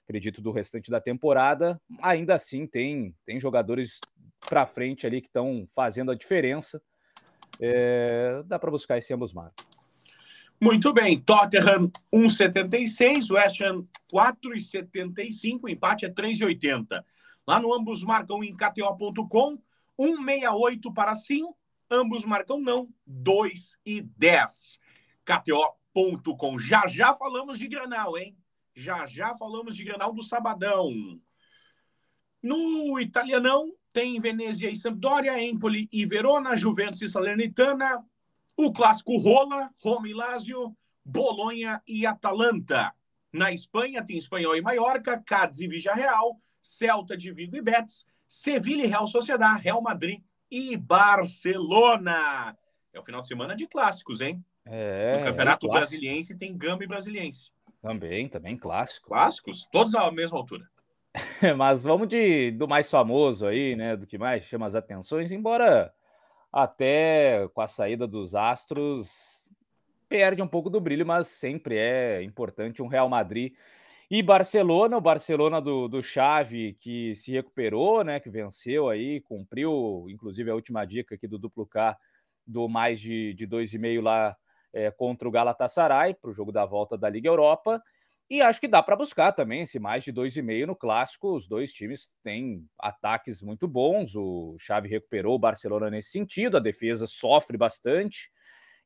[0.05, 1.81] acredito, do restante da temporada.
[2.01, 3.99] Ainda assim, tem, tem jogadores
[4.47, 6.81] para frente ali que estão fazendo a diferença.
[7.59, 9.65] É, dá para buscar esse ambos marcos.
[10.61, 17.03] Muito bem, Tottenham 1,76, West Ham 4,75, empate é 3,80.
[17.45, 19.57] Lá no ambos marcam em KTO.com,
[19.99, 21.43] 1,68 para sim,
[21.91, 24.79] ambos marcam não, 2 e 10.
[25.25, 26.57] KTO.com.
[26.57, 28.35] Já já falamos de Granal, hein?
[28.75, 30.91] Já já falamos de Granal do Sabadão.
[32.43, 38.05] No italianão, tem Venezia e Sampdoria, Empoli e Verona, Juventus e Salernitana,
[38.57, 42.93] o clássico Rola, Roma e Lazio, Bolonha e Atalanta.
[43.31, 48.83] Na Espanha, tem Espanhol e Maiorca, Cádiz e Villarreal, Celta de Vigo e Betis, Sevilha
[48.83, 52.57] e Real Sociedad, Real Madrid e Barcelona.
[52.93, 54.43] É o final de semana de clássicos, hein?
[54.65, 57.51] É, no Campeonato é Brasiliense tem Gama e Brasiliense.
[57.85, 59.09] Também, também clássico.
[59.09, 60.67] Clássicos, todos à mesma altura.
[61.55, 63.95] Mas vamos de do mais famoso aí, né?
[63.95, 65.93] Do que mais chama as atenções, embora
[66.51, 69.51] até com a saída dos Astros
[70.09, 73.53] perde um pouco do brilho, mas sempre é importante um Real Madrid
[74.09, 78.19] e Barcelona, o Barcelona do, do Xavi que se recuperou, né?
[78.19, 81.95] Que venceu aí, cumpriu, inclusive a última dica aqui do duplo K
[82.47, 84.35] do mais de, de 2,5 lá
[84.75, 87.81] é, contra o Galatasaray para o jogo da volta da Liga Europa.
[88.29, 91.33] E acho que dá para buscar também esse mais de 2,5 no clássico.
[91.33, 94.15] Os dois times têm ataques muito bons.
[94.15, 98.29] O Xavi recuperou o Barcelona nesse sentido, a defesa sofre bastante.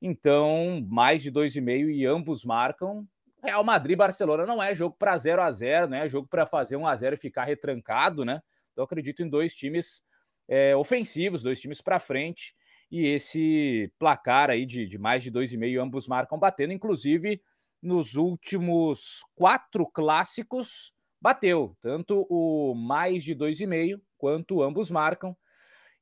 [0.02, 3.06] Então, mais de 2,5 e ambos marcam.
[3.41, 6.06] Real Madrid Barcelona não é jogo para 0 a 0 né?
[6.06, 8.41] É jogo para fazer 1 a 0 e ficar retrancado, né?
[8.73, 10.04] Então, acredito em dois times
[10.47, 12.54] é, ofensivos, dois times para frente
[12.91, 17.41] e esse placar aí de, de mais de 2,5, ambos marcam batendo, inclusive
[17.82, 25.36] nos últimos quatro clássicos bateu, tanto o mais de 2,5 quanto ambos marcam.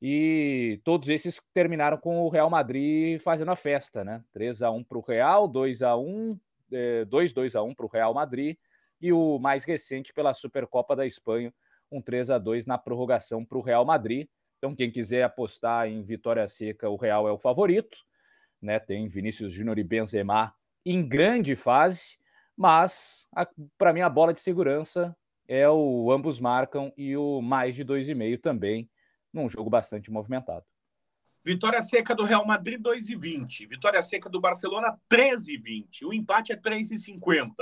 [0.00, 4.22] E todos esses terminaram com o Real Madrid fazendo a festa, né?
[4.32, 6.38] 3 a 1 para o Real, 2 a 1
[7.08, 8.56] 2 2 a 1 para o Real Madrid
[9.00, 11.52] e o mais recente pela Supercopa da Espanha,
[11.90, 14.28] um 3 a 2 na prorrogação para o Real Madrid.
[14.58, 17.98] Então, quem quiser apostar em vitória seca, o Real é o favorito.
[18.60, 18.78] Né?
[18.78, 20.52] Tem Vinícius Júnior e Benzema
[20.84, 22.18] em grande fase,
[22.56, 23.28] mas
[23.76, 25.16] para mim a bola de segurança
[25.46, 28.90] é o ambos marcam e o mais de 2,5 também,
[29.32, 30.64] num jogo bastante movimentado.
[31.44, 33.68] Vitória seca do Real Madrid 2,20.
[33.68, 36.04] Vitória seca do Barcelona 13,20.
[36.04, 37.52] O empate é 3,50.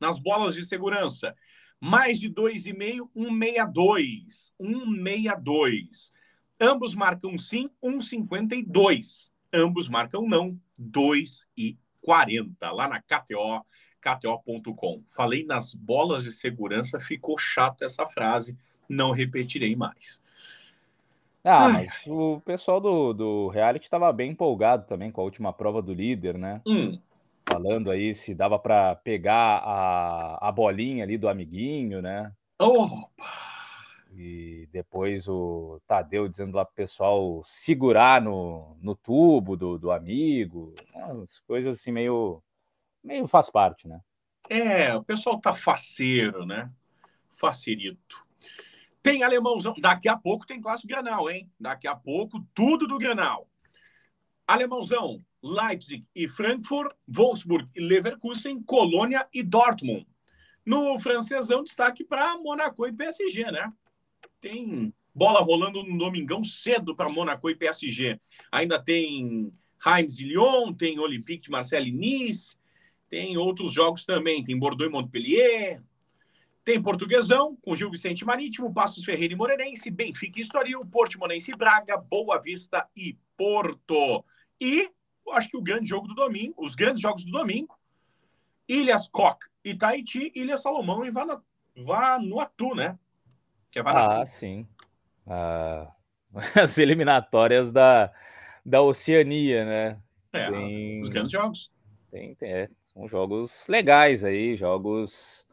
[0.00, 1.36] Nas bolas de segurança,
[1.80, 4.52] mais de 2,5, 1,62.
[4.60, 6.12] 1,62.
[6.60, 9.30] Ambos marcam sim, 1,52.
[9.52, 12.72] Ambos marcam não, 2,40.
[12.72, 13.64] Lá na KTO,
[14.00, 15.02] KTO.com.
[15.08, 18.56] Falei nas bolas de segurança, ficou chato essa frase,
[18.88, 20.22] não repetirei mais.
[21.44, 25.82] Ah, mas o pessoal do, do reality estava bem empolgado também com a última prova
[25.82, 26.62] do líder, né?
[26.66, 26.98] Hum.
[27.48, 32.32] Falando aí se dava para pegar a, a bolinha ali do amiguinho, né?
[32.58, 33.10] Opa!
[34.16, 40.74] E depois o Tadeu dizendo lá pro pessoal segurar no, no tubo do, do amigo.
[40.94, 42.42] As coisas assim meio,
[43.02, 44.00] meio faz parte, né?
[44.48, 46.70] É, o pessoal tá faceiro, né?
[47.30, 48.24] Facerito.
[49.02, 49.74] Tem alemãozão.
[49.78, 51.50] Daqui a pouco tem clássico Granal, hein?
[51.58, 53.48] Daqui a pouco, tudo do Granal.
[54.46, 60.06] Alemãozão, Leipzig e Frankfurt, Wolfsburg e Leverkusen, Colônia e Dortmund.
[60.64, 63.70] No francesão, destaque para Monaco e PSG, né?
[64.40, 68.18] Tem bola rolando no domingão cedo para Monaco e PSG.
[68.50, 72.56] Ainda tem Reims e Lyon, tem Olympique de Marseille e Nice,
[73.10, 74.42] tem outros jogos também.
[74.42, 75.82] Tem Bordeaux e Montpellier,
[76.64, 81.56] tem Portuguesão, com Gil Vicente Marítimo, Passos Ferreira e Moreirense, Benfica e Estoril, Portimonense e
[81.56, 84.24] Braga, Boa Vista e Porto.
[84.58, 84.90] E
[85.32, 87.76] acho que o grande jogo do domingo, os grandes jogos do domingo,
[88.68, 92.98] Ilhas Coque e Tahiti, Ilha Salomão e Vanuatu, né?
[93.70, 94.20] Que é Vanuatu.
[94.22, 94.66] Ah, sim.
[95.26, 95.92] Ah,
[96.62, 98.12] as eliminatórias da,
[98.64, 100.00] da Oceania, né?
[100.32, 101.72] É, tem, os grandes jogos.
[102.10, 105.46] Tem, tem, é, são jogos legais aí, jogos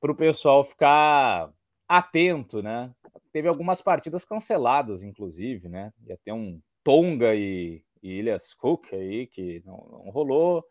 [0.00, 1.50] para o pessoal ficar
[1.88, 2.92] atento, né?
[3.32, 5.92] Teve algumas partidas canceladas, inclusive, né?
[6.06, 10.64] Ia ter um Tonga e Ilhas Cook aí que não, não, rolou,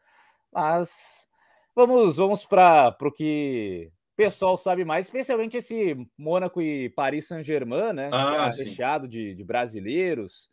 [0.52, 1.28] mas
[1.76, 7.94] vamos vamos para o que o pessoal sabe mais, especialmente esse Mônaco e Paris Saint-Germain,
[7.94, 8.10] né?
[8.14, 10.50] Ah, é recheado de, de brasileiros.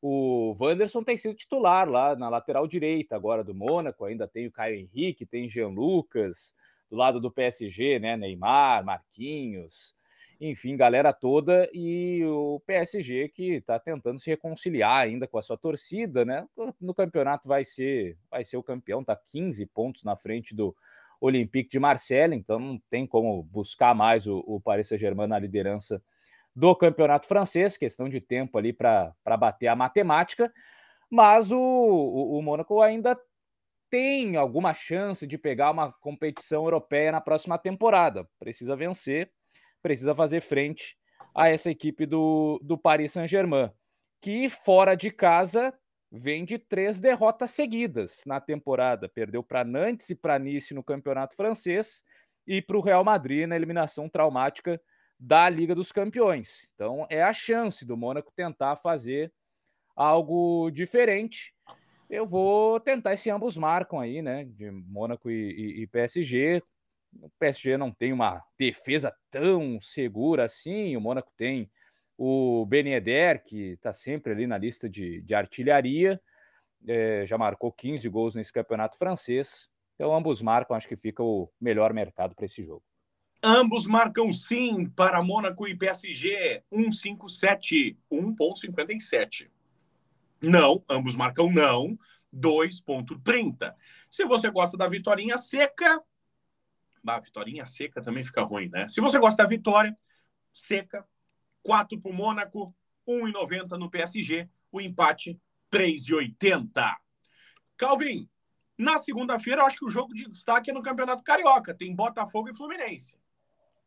[0.00, 4.52] O Wanderson tem sido titular lá na lateral direita agora do Mônaco, ainda tem o
[4.52, 6.54] Caio Henrique, tem Jean Lucas,
[6.90, 8.16] do lado do PSG, né?
[8.16, 9.94] Neymar, Marquinhos,
[10.44, 15.56] enfim, galera toda, e o PSG que está tentando se reconciliar ainda com a sua
[15.56, 16.44] torcida, né?
[16.80, 20.74] No campeonato vai ser, vai ser o campeão, tá 15 pontos na frente do
[21.20, 26.02] Olympique de Marseille, então não tem como buscar mais o, o Paris Saint-Germain na liderança
[26.56, 30.52] do campeonato francês, questão de tempo ali para bater a matemática,
[31.08, 33.16] mas o, o, o Mônaco ainda
[33.88, 38.26] tem alguma chance de pegar uma competição europeia na próxima temporada.
[38.40, 39.30] Precisa vencer,
[39.82, 40.96] precisa fazer frente
[41.34, 43.70] a essa equipe do, do Paris Saint-Germain,
[44.20, 45.74] que fora de casa
[46.10, 49.08] vem de três derrotas seguidas na temporada.
[49.08, 52.04] Perdeu para Nantes e para Nice no campeonato francês
[52.46, 54.80] e para o Real Madrid na eliminação traumática
[55.18, 56.68] da Liga dos Campeões.
[56.74, 59.32] Então é a chance do Mônaco tentar fazer
[59.96, 61.54] algo diferente
[62.12, 64.44] eu vou tentar esse ambos marcam aí, né?
[64.44, 66.62] De Mônaco e, e, e, PSG.
[67.20, 70.96] O PSG não tem uma defesa tão segura assim.
[70.96, 71.70] O Mônaco tem
[72.16, 76.20] o Ben Yedder, que está sempre ali na lista de, de artilharia.
[76.86, 79.68] É, já marcou 15 gols nesse campeonato francês.
[79.94, 82.82] Então, ambos marcam, acho que fica o melhor mercado para esse jogo.
[83.42, 86.62] Ambos marcam sim para Mônaco e PSG.
[86.72, 89.50] 1,57, 1,57.
[90.40, 91.98] Não, ambos marcam não,
[92.34, 93.74] 2,30.
[94.10, 96.02] Se você gosta da vitória seca,
[97.06, 98.88] a vitória seca também fica ruim, né?
[98.88, 99.96] Se você gosta da vitória
[100.52, 101.06] seca,
[101.62, 102.74] 4 para o Mônaco,
[103.06, 106.94] 1,90 no PSG, o empate 3,80.
[107.76, 108.28] Calvin,
[108.78, 112.54] na segunda-feira acho que o jogo de destaque é no Campeonato Carioca, tem Botafogo e
[112.54, 113.16] Fluminense.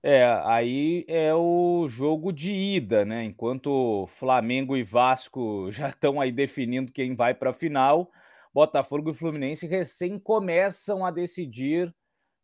[0.08, 3.24] É, aí é o jogo de ida, né?
[3.24, 8.12] Enquanto Flamengo e Vasco já estão aí definindo quem vai para a final,
[8.54, 11.94] Botafogo e Fluminense recém começam a decidir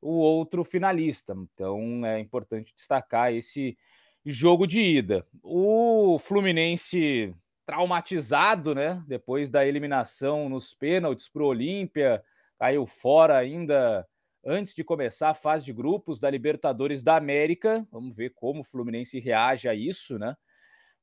[0.02, 1.36] o outro finalista.
[1.54, 3.78] Então é importante destacar esse
[4.26, 5.26] jogo de ida.
[5.44, 7.34] O Fluminense
[7.66, 9.04] traumatizado, né?
[9.08, 12.24] Depois da eliminação nos pênaltis para o Olímpia,
[12.60, 14.06] caiu fora ainda
[14.46, 17.88] antes de começar a fase de grupos da Libertadores da América.
[17.92, 20.36] Vamos ver como o Fluminense reage a isso, né?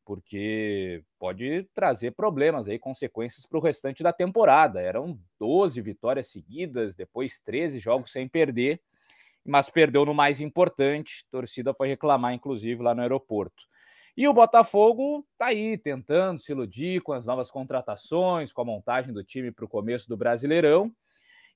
[0.05, 4.81] Porque pode trazer problemas aí, consequências para o restante da temporada.
[4.81, 8.81] Eram 12 vitórias seguidas, depois 13 jogos sem perder.
[9.49, 11.25] Mas perdeu no mais importante.
[11.29, 13.65] A torcida foi reclamar, inclusive, lá no aeroporto.
[14.17, 19.13] E o Botafogo tá aí tentando se iludir com as novas contratações, com a montagem
[19.13, 20.93] do time para o começo do Brasileirão.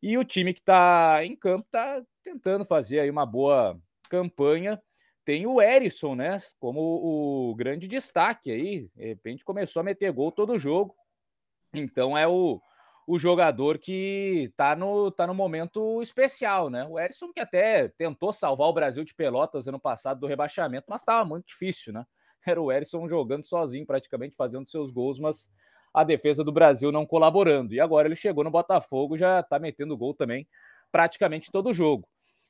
[0.02, 3.78] E o time que está em campo está tentando fazer aí uma boa
[4.08, 4.80] campanha.
[5.24, 6.38] Tem o Erisson, né?
[6.58, 8.88] Como o grande destaque aí.
[8.96, 10.94] De repente começou a meter gol todo jogo.
[11.74, 12.60] Então é o,
[13.06, 16.86] o jogador que está no, tá no momento especial, né?
[16.88, 21.00] O Erisson que até tentou salvar o Brasil de Pelotas ano passado do rebaixamento, mas
[21.00, 22.04] estava muito difícil, né?
[22.46, 25.50] era o Erisson jogando sozinho, praticamente fazendo seus gols, mas
[25.92, 27.74] a defesa do Brasil não colaborando.
[27.74, 30.46] E agora ele chegou no Botafogo, já está metendo gol também
[30.90, 32.06] praticamente todo jogo.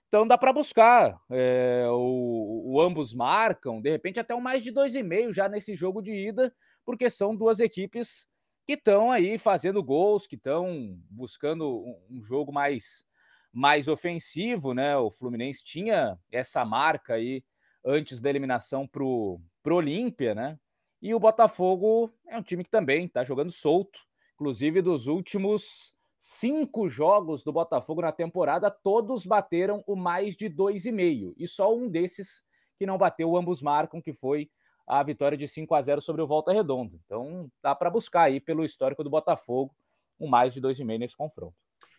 [0.08, 1.18] Então dá para buscar.
[1.30, 5.48] É, o, o, ambos marcam, de repente até um mais de dois e meio já
[5.48, 8.28] nesse jogo de ida, porque são duas equipes
[8.66, 13.04] que estão aí fazendo gols, que estão buscando um, jogo mais,
[13.52, 14.96] mais ofensivo, né?
[14.96, 17.44] O Fluminense tinha essa marca aí
[17.84, 20.58] antes da eliminação para o Olímpia, né?
[21.00, 23.98] E o Botafogo é um time que também está jogando solto.
[24.34, 30.86] Inclusive, dos últimos cinco jogos do Botafogo na temporada, todos bateram o mais de dois
[30.86, 31.34] e meio.
[31.36, 32.44] E só um desses
[32.78, 34.48] que não bateu, ambos marcam, que foi
[34.86, 36.98] a vitória de 5 a 0 sobre o Volta Redonda.
[37.04, 39.74] Então, dá para buscar aí pelo histórico do Botafogo
[40.18, 41.54] um mais de dois e meio nesse confronto.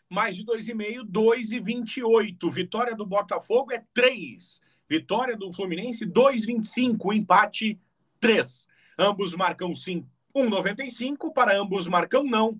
[0.10, 2.52] Mais de dois e meio, 2 e 28.
[2.52, 4.62] Vitória do Botafogo é 3.
[4.88, 7.16] Vitória do Fluminense, 2,25.
[7.16, 7.82] Empate,
[8.20, 8.68] 3.
[8.98, 11.34] Ambos marcam sim, 1,95.
[11.34, 12.60] Para ambos marcam não,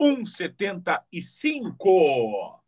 [0.00, 2.60] 1,75.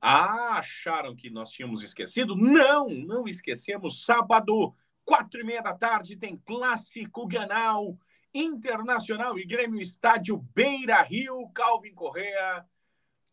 [0.00, 2.36] Ah, acharam que nós tínhamos esquecido?
[2.36, 4.04] Não, não esquecemos.
[4.04, 4.72] Sábado,
[5.04, 7.96] quatro e meia da tarde, tem Clássico Ganal,
[8.32, 12.64] Internacional e Grêmio Estádio Beira Rio, Calvin Correa.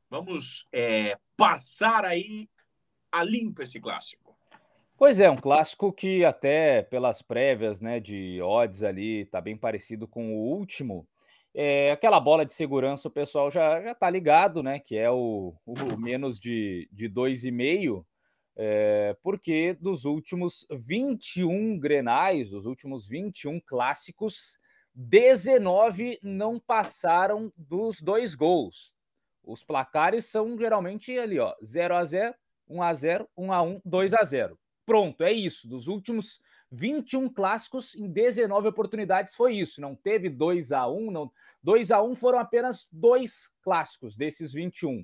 [0.09, 2.49] Vamos é, passar aí
[3.11, 4.38] a limpo esse clássico.
[4.97, 10.07] Pois é, um clássico que até pelas prévias, né, de odds ali, tá bem parecido
[10.07, 11.07] com o último.
[11.53, 15.55] É, aquela bola de segurança o pessoal já, já tá ligado, né, que é o,
[15.65, 18.05] o menos de, de 2,5,
[18.64, 24.59] é, porque dos últimos 21 grenais, os últimos 21 clássicos,
[24.93, 28.93] 19 não passaram dos dois gols.
[29.43, 32.36] Os placares são geralmente ali, ó, 0 a 0
[32.70, 35.68] 1 a 0 1 a 1 2 a 0 Pronto, é isso.
[35.68, 36.39] Dos últimos
[36.72, 39.82] 21 clássicos, em 19 oportunidades foi isso.
[39.82, 41.32] Não teve 2 a 1 não.
[41.64, 45.03] 2 a 1 foram apenas dois clássicos desses 21.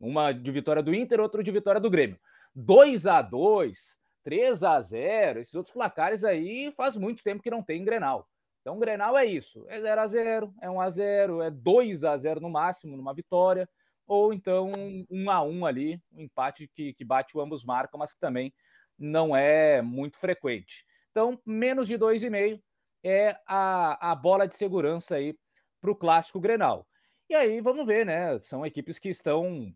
[0.00, 2.18] Uma de vitória do Inter, outra de vitória do Grêmio.
[2.56, 7.62] 2 a 2 3 a 0 esses outros placares aí faz muito tempo que não
[7.62, 8.28] tem Grenal.
[8.60, 12.16] Então, Grenal é isso: é 0 a 0 é 1 a 0 é 2 a
[12.16, 13.68] 0 no máximo, numa vitória,
[14.04, 14.72] ou então
[15.08, 18.52] 1 a 1 ali, um empate que, que bate o ambos marcam, mas que também
[18.98, 20.84] não é muito frequente.
[21.12, 22.60] Então, menos de 2,5
[23.04, 25.38] é a, a bola de segurança aí
[25.80, 26.84] para o clássico Grenal.
[27.28, 28.38] E aí vamos ver, né?
[28.38, 29.74] São equipes que estão,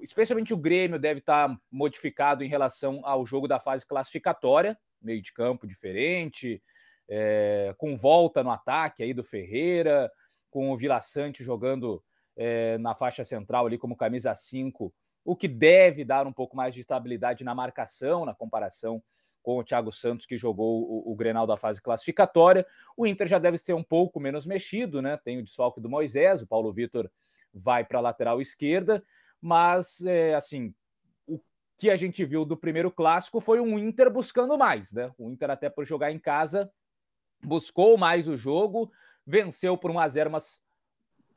[0.00, 5.32] especialmente o Grêmio deve estar modificado em relação ao jogo da fase classificatória, meio de
[5.32, 6.62] campo diferente,
[7.08, 10.10] é, com volta no ataque aí do Ferreira,
[10.50, 12.02] com o Vila Sante jogando
[12.36, 14.92] é, na faixa central ali como camisa 5
[15.24, 19.02] o que deve dar um pouco mais de estabilidade na marcação, na comparação
[19.42, 22.66] com o Thiago Santos, que jogou o, o Grenal da fase classificatória.
[22.96, 25.16] O Inter já deve ser um pouco menos mexido, né?
[25.16, 27.10] Tem o desfalque do Moisés, o Paulo Vitor
[27.52, 29.02] vai para a lateral esquerda,
[29.40, 30.74] mas, é, assim,
[31.26, 31.40] o
[31.78, 35.12] que a gente viu do primeiro clássico foi um Inter buscando mais, né?
[35.18, 36.70] O Inter, até por jogar em casa,
[37.42, 38.92] buscou mais o jogo,
[39.26, 40.62] venceu por 1 a 0 mas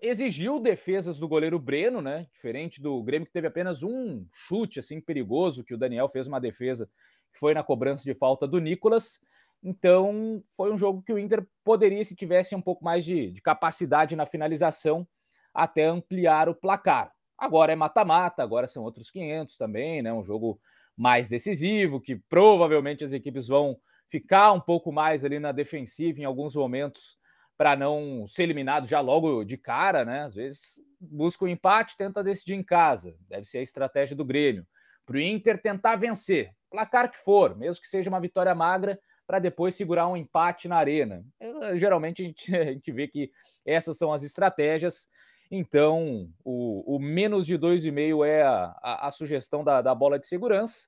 [0.01, 2.27] exigiu defesas do goleiro Breno, né?
[2.31, 6.41] Diferente do Grêmio, que teve apenas um chute assim perigoso, que o Daniel fez uma
[6.41, 6.89] defesa
[7.33, 9.19] que foi na cobrança de falta do Nicolas.
[9.63, 13.41] Então, foi um jogo que o Inter poderia, se tivesse um pouco mais de, de
[13.41, 15.07] capacidade na finalização,
[15.53, 17.11] até ampliar o placar.
[17.37, 20.13] Agora é mata-mata, agora são outros 500 também, né?
[20.13, 20.59] Um jogo
[20.95, 23.77] mais decisivo, que provavelmente as equipes vão
[24.09, 27.17] ficar um pouco mais ali na defensiva em alguns momentos
[27.57, 30.21] para não ser eliminado já logo de cara, né?
[30.21, 33.15] Às vezes busca o um empate, tenta decidir em casa.
[33.27, 34.65] Deve ser a estratégia do Grêmio.
[35.05, 39.37] Para o Inter tentar vencer, placar que for, mesmo que seja uma vitória magra, para
[39.37, 41.23] depois segurar um empate na arena.
[41.39, 43.31] É, geralmente a gente, a gente vê que
[43.63, 45.07] essas são as estratégias.
[45.51, 50.25] Então, o, o menos de 2,5 é a, a, a sugestão da, da bola de
[50.25, 50.87] segurança.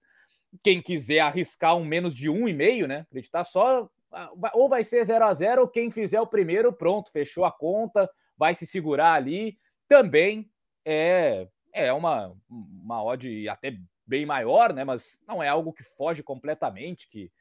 [0.64, 3.06] Quem quiser arriscar um menos de 1,5, né?
[3.08, 3.88] Acreditar só
[4.54, 8.10] ou vai ser 0 a 0 ou quem fizer o primeiro, pronto, fechou a conta,
[8.38, 9.58] vai se segurar ali.
[9.90, 10.50] Também
[10.86, 14.84] é, é uma, uma odd até bem maior, né?
[14.84, 17.32] Mas não é algo que foge completamente, que,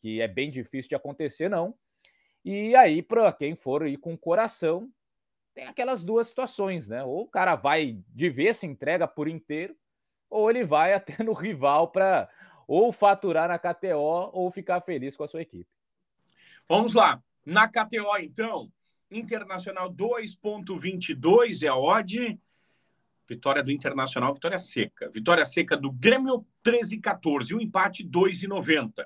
[0.00, 1.74] que é bem difícil de acontecer, não.
[2.44, 4.90] E aí, para quem for ir com coração,
[5.54, 7.02] tem aquelas duas situações, né?
[7.02, 9.76] Ou o cara vai de vez, se entrega por inteiro,
[10.30, 12.28] ou ele vai até no rival para
[12.66, 15.68] ou faturar na KTO ou ficar feliz com a sua equipe.
[16.68, 17.22] Vamos lá.
[17.46, 18.70] Na KTO, então,
[19.10, 22.38] Internacional 2.22 é a odd.
[23.28, 25.10] Vitória do Internacional, vitória seca.
[25.10, 27.54] Vitória seca do Grêmio 13,14.
[27.54, 29.04] O empate 2,90.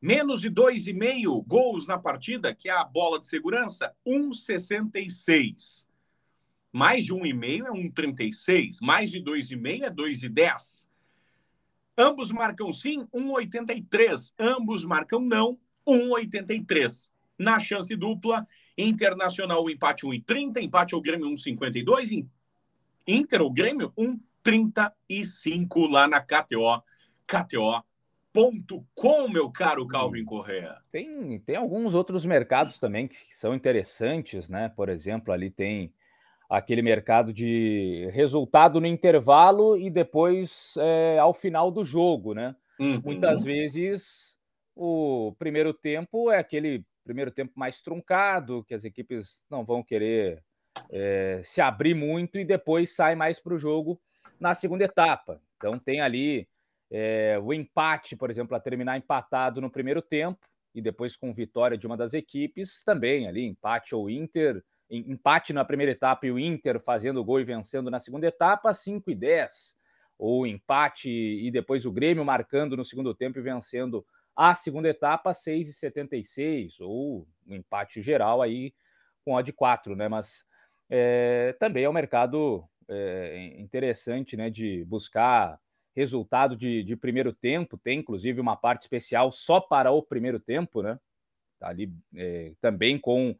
[0.00, 5.86] Menos de 2,5 gols na partida, que é a bola de segurança, 1,66.
[6.72, 8.78] Mais de 1,5 é 1,36.
[8.80, 10.88] Mais de 2,5 é 2,10.
[11.98, 14.32] Ambos marcam sim, 1,83.
[14.38, 17.10] Ambos marcam não, 1,83.
[17.38, 18.46] Na chance dupla,
[18.78, 22.26] Internacional o empate 1,30, empate ao Grêmio 1,52,
[23.06, 26.82] Inter ou Grêmio 1,35 lá na KTO.
[27.26, 30.76] KTO.com, meu caro Calvin Correa.
[30.90, 34.68] Tem, tem alguns outros mercados também que são interessantes, né?
[34.68, 35.92] Por exemplo, ali tem
[36.48, 42.56] aquele mercado de resultado no intervalo e depois é, ao final do jogo, né?
[42.80, 43.00] Uhum.
[43.04, 44.38] Muitas vezes
[44.74, 50.42] o primeiro tempo é aquele primeiro tempo mais truncado, que as equipes não vão querer
[50.90, 54.00] é, se abrir muito e depois sai mais para o jogo
[54.38, 55.40] na segunda etapa.
[55.56, 56.48] Então tem ali
[56.90, 60.38] é, o empate, por exemplo, a terminar empatado no primeiro tempo
[60.74, 65.64] e depois com vitória de uma das equipes também ali empate ou Inter empate na
[65.64, 69.76] primeira etapa e o Inter fazendo gol e vencendo na segunda etapa, 5 e 10.
[70.18, 74.04] Ou empate e depois o Grêmio marcando no segundo tempo e vencendo
[74.36, 76.80] a segunda etapa, 6 e 76.
[76.80, 78.74] Ou um empate geral aí
[79.24, 80.08] com a de 4, né?
[80.08, 80.44] Mas
[80.90, 84.50] é, também é um mercado é, interessante, né?
[84.50, 85.58] De buscar
[85.94, 87.78] resultado de, de primeiro tempo.
[87.78, 90.98] Tem inclusive uma parte especial só para o primeiro tempo, né?
[91.58, 93.36] Tá ali é, também com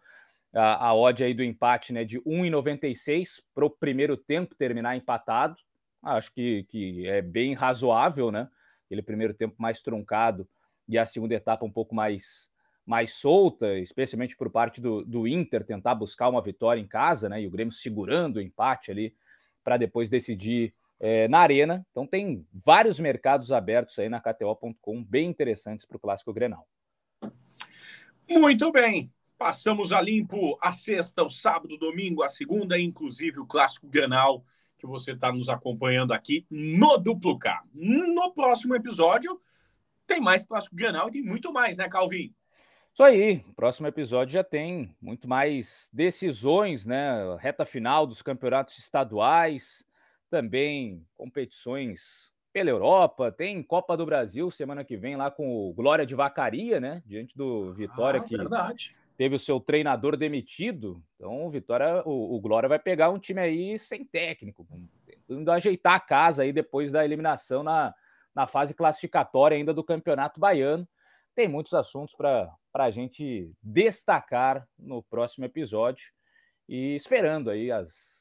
[0.54, 5.56] a, a odd aí do empate né, de 1,96 para o primeiro tempo terminar empatado.
[6.02, 8.48] Acho que, que é bem razoável, né?
[8.86, 10.48] Aquele primeiro tempo mais truncado
[10.88, 12.50] e a segunda etapa um pouco mais,
[12.86, 17.40] mais solta, especialmente por parte do, do Inter tentar buscar uma vitória em casa, né?
[17.42, 19.14] E o Grêmio segurando o empate ali
[19.62, 21.86] para depois decidir é, na arena.
[21.90, 26.66] Então tem vários mercados abertos aí na KTO.com, bem interessantes para o Clássico Grenal.
[28.28, 29.12] Muito bem.
[29.36, 34.44] Passamos a limpo a sexta, o sábado, domingo, a segunda, inclusive o clássico Granal,
[34.78, 37.64] que você está nos acompanhando aqui no Duplo K.
[37.72, 39.40] No próximo episódio,
[40.06, 42.34] tem mais clássico Granal e tem muito mais, né, Calvin?
[43.00, 47.34] Isso aí, próximo episódio já tem muito mais decisões, né?
[47.36, 49.86] Reta final dos campeonatos estaduais,
[50.28, 56.04] também competições pela Europa, tem Copa do Brasil semana que vem lá com o Glória
[56.04, 57.02] de Vacaria, né?
[57.06, 61.02] Diante do Vitória, ah, que verdade teve o seu treinador demitido.
[61.16, 64.66] Então, o Vitória, o, o, Glória vai pegar um time aí sem técnico,
[65.06, 67.94] tentando ajeitar a casa aí depois da eliminação na,
[68.34, 70.86] na fase classificatória ainda do Campeonato Baiano.
[71.34, 76.12] Tem muitos assuntos para a gente destacar no próximo episódio
[76.68, 78.20] e esperando aí as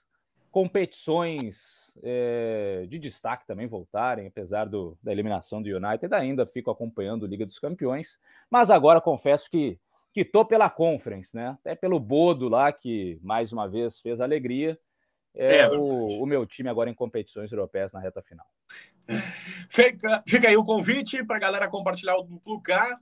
[0.51, 7.27] competições é, de destaque também voltarem, apesar do, da eliminação do United, ainda fico acompanhando
[7.27, 9.79] Liga dos Campeões, mas agora confesso que
[10.11, 11.49] quitou pela Conference, né?
[11.49, 14.79] Até pelo Bodo lá, que mais uma vez fez alegria.
[15.35, 18.45] É, é o, o, meu time agora em competições europeias na reta final.
[19.69, 22.99] Fica, fica aí o convite para a galera compartilhar o duplo K.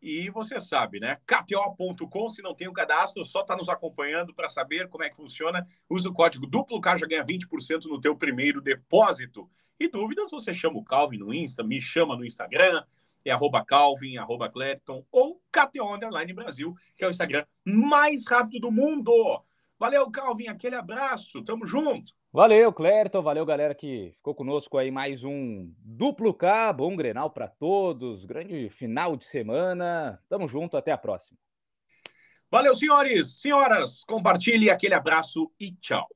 [0.00, 1.18] E você sabe, né?
[1.26, 5.16] KTO.com, se não tem o cadastro, só está nos acompanhando para saber como é que
[5.16, 5.66] funciona.
[5.88, 9.50] Usa o código duplo K, já ganha 20% no teu primeiro depósito.
[9.80, 12.84] E dúvidas, você chama o Calvin no Insta, me chama no Instagram,
[13.24, 18.60] é arroba Calvin, arroba Clepton ou KTO Underline Brasil, que é o Instagram mais rápido
[18.60, 19.42] do mundo.
[19.78, 22.14] Valeu, Calvin, aquele abraço, tamo junto.
[22.32, 27.46] Valeu, Clérton, valeu, galera que ficou conosco aí mais um duplo K, bom Grenal para
[27.46, 31.38] todos, grande final de semana, tamo junto, até a próxima.
[32.50, 36.06] Valeu, senhores, senhoras, compartilhe aquele abraço e tchau.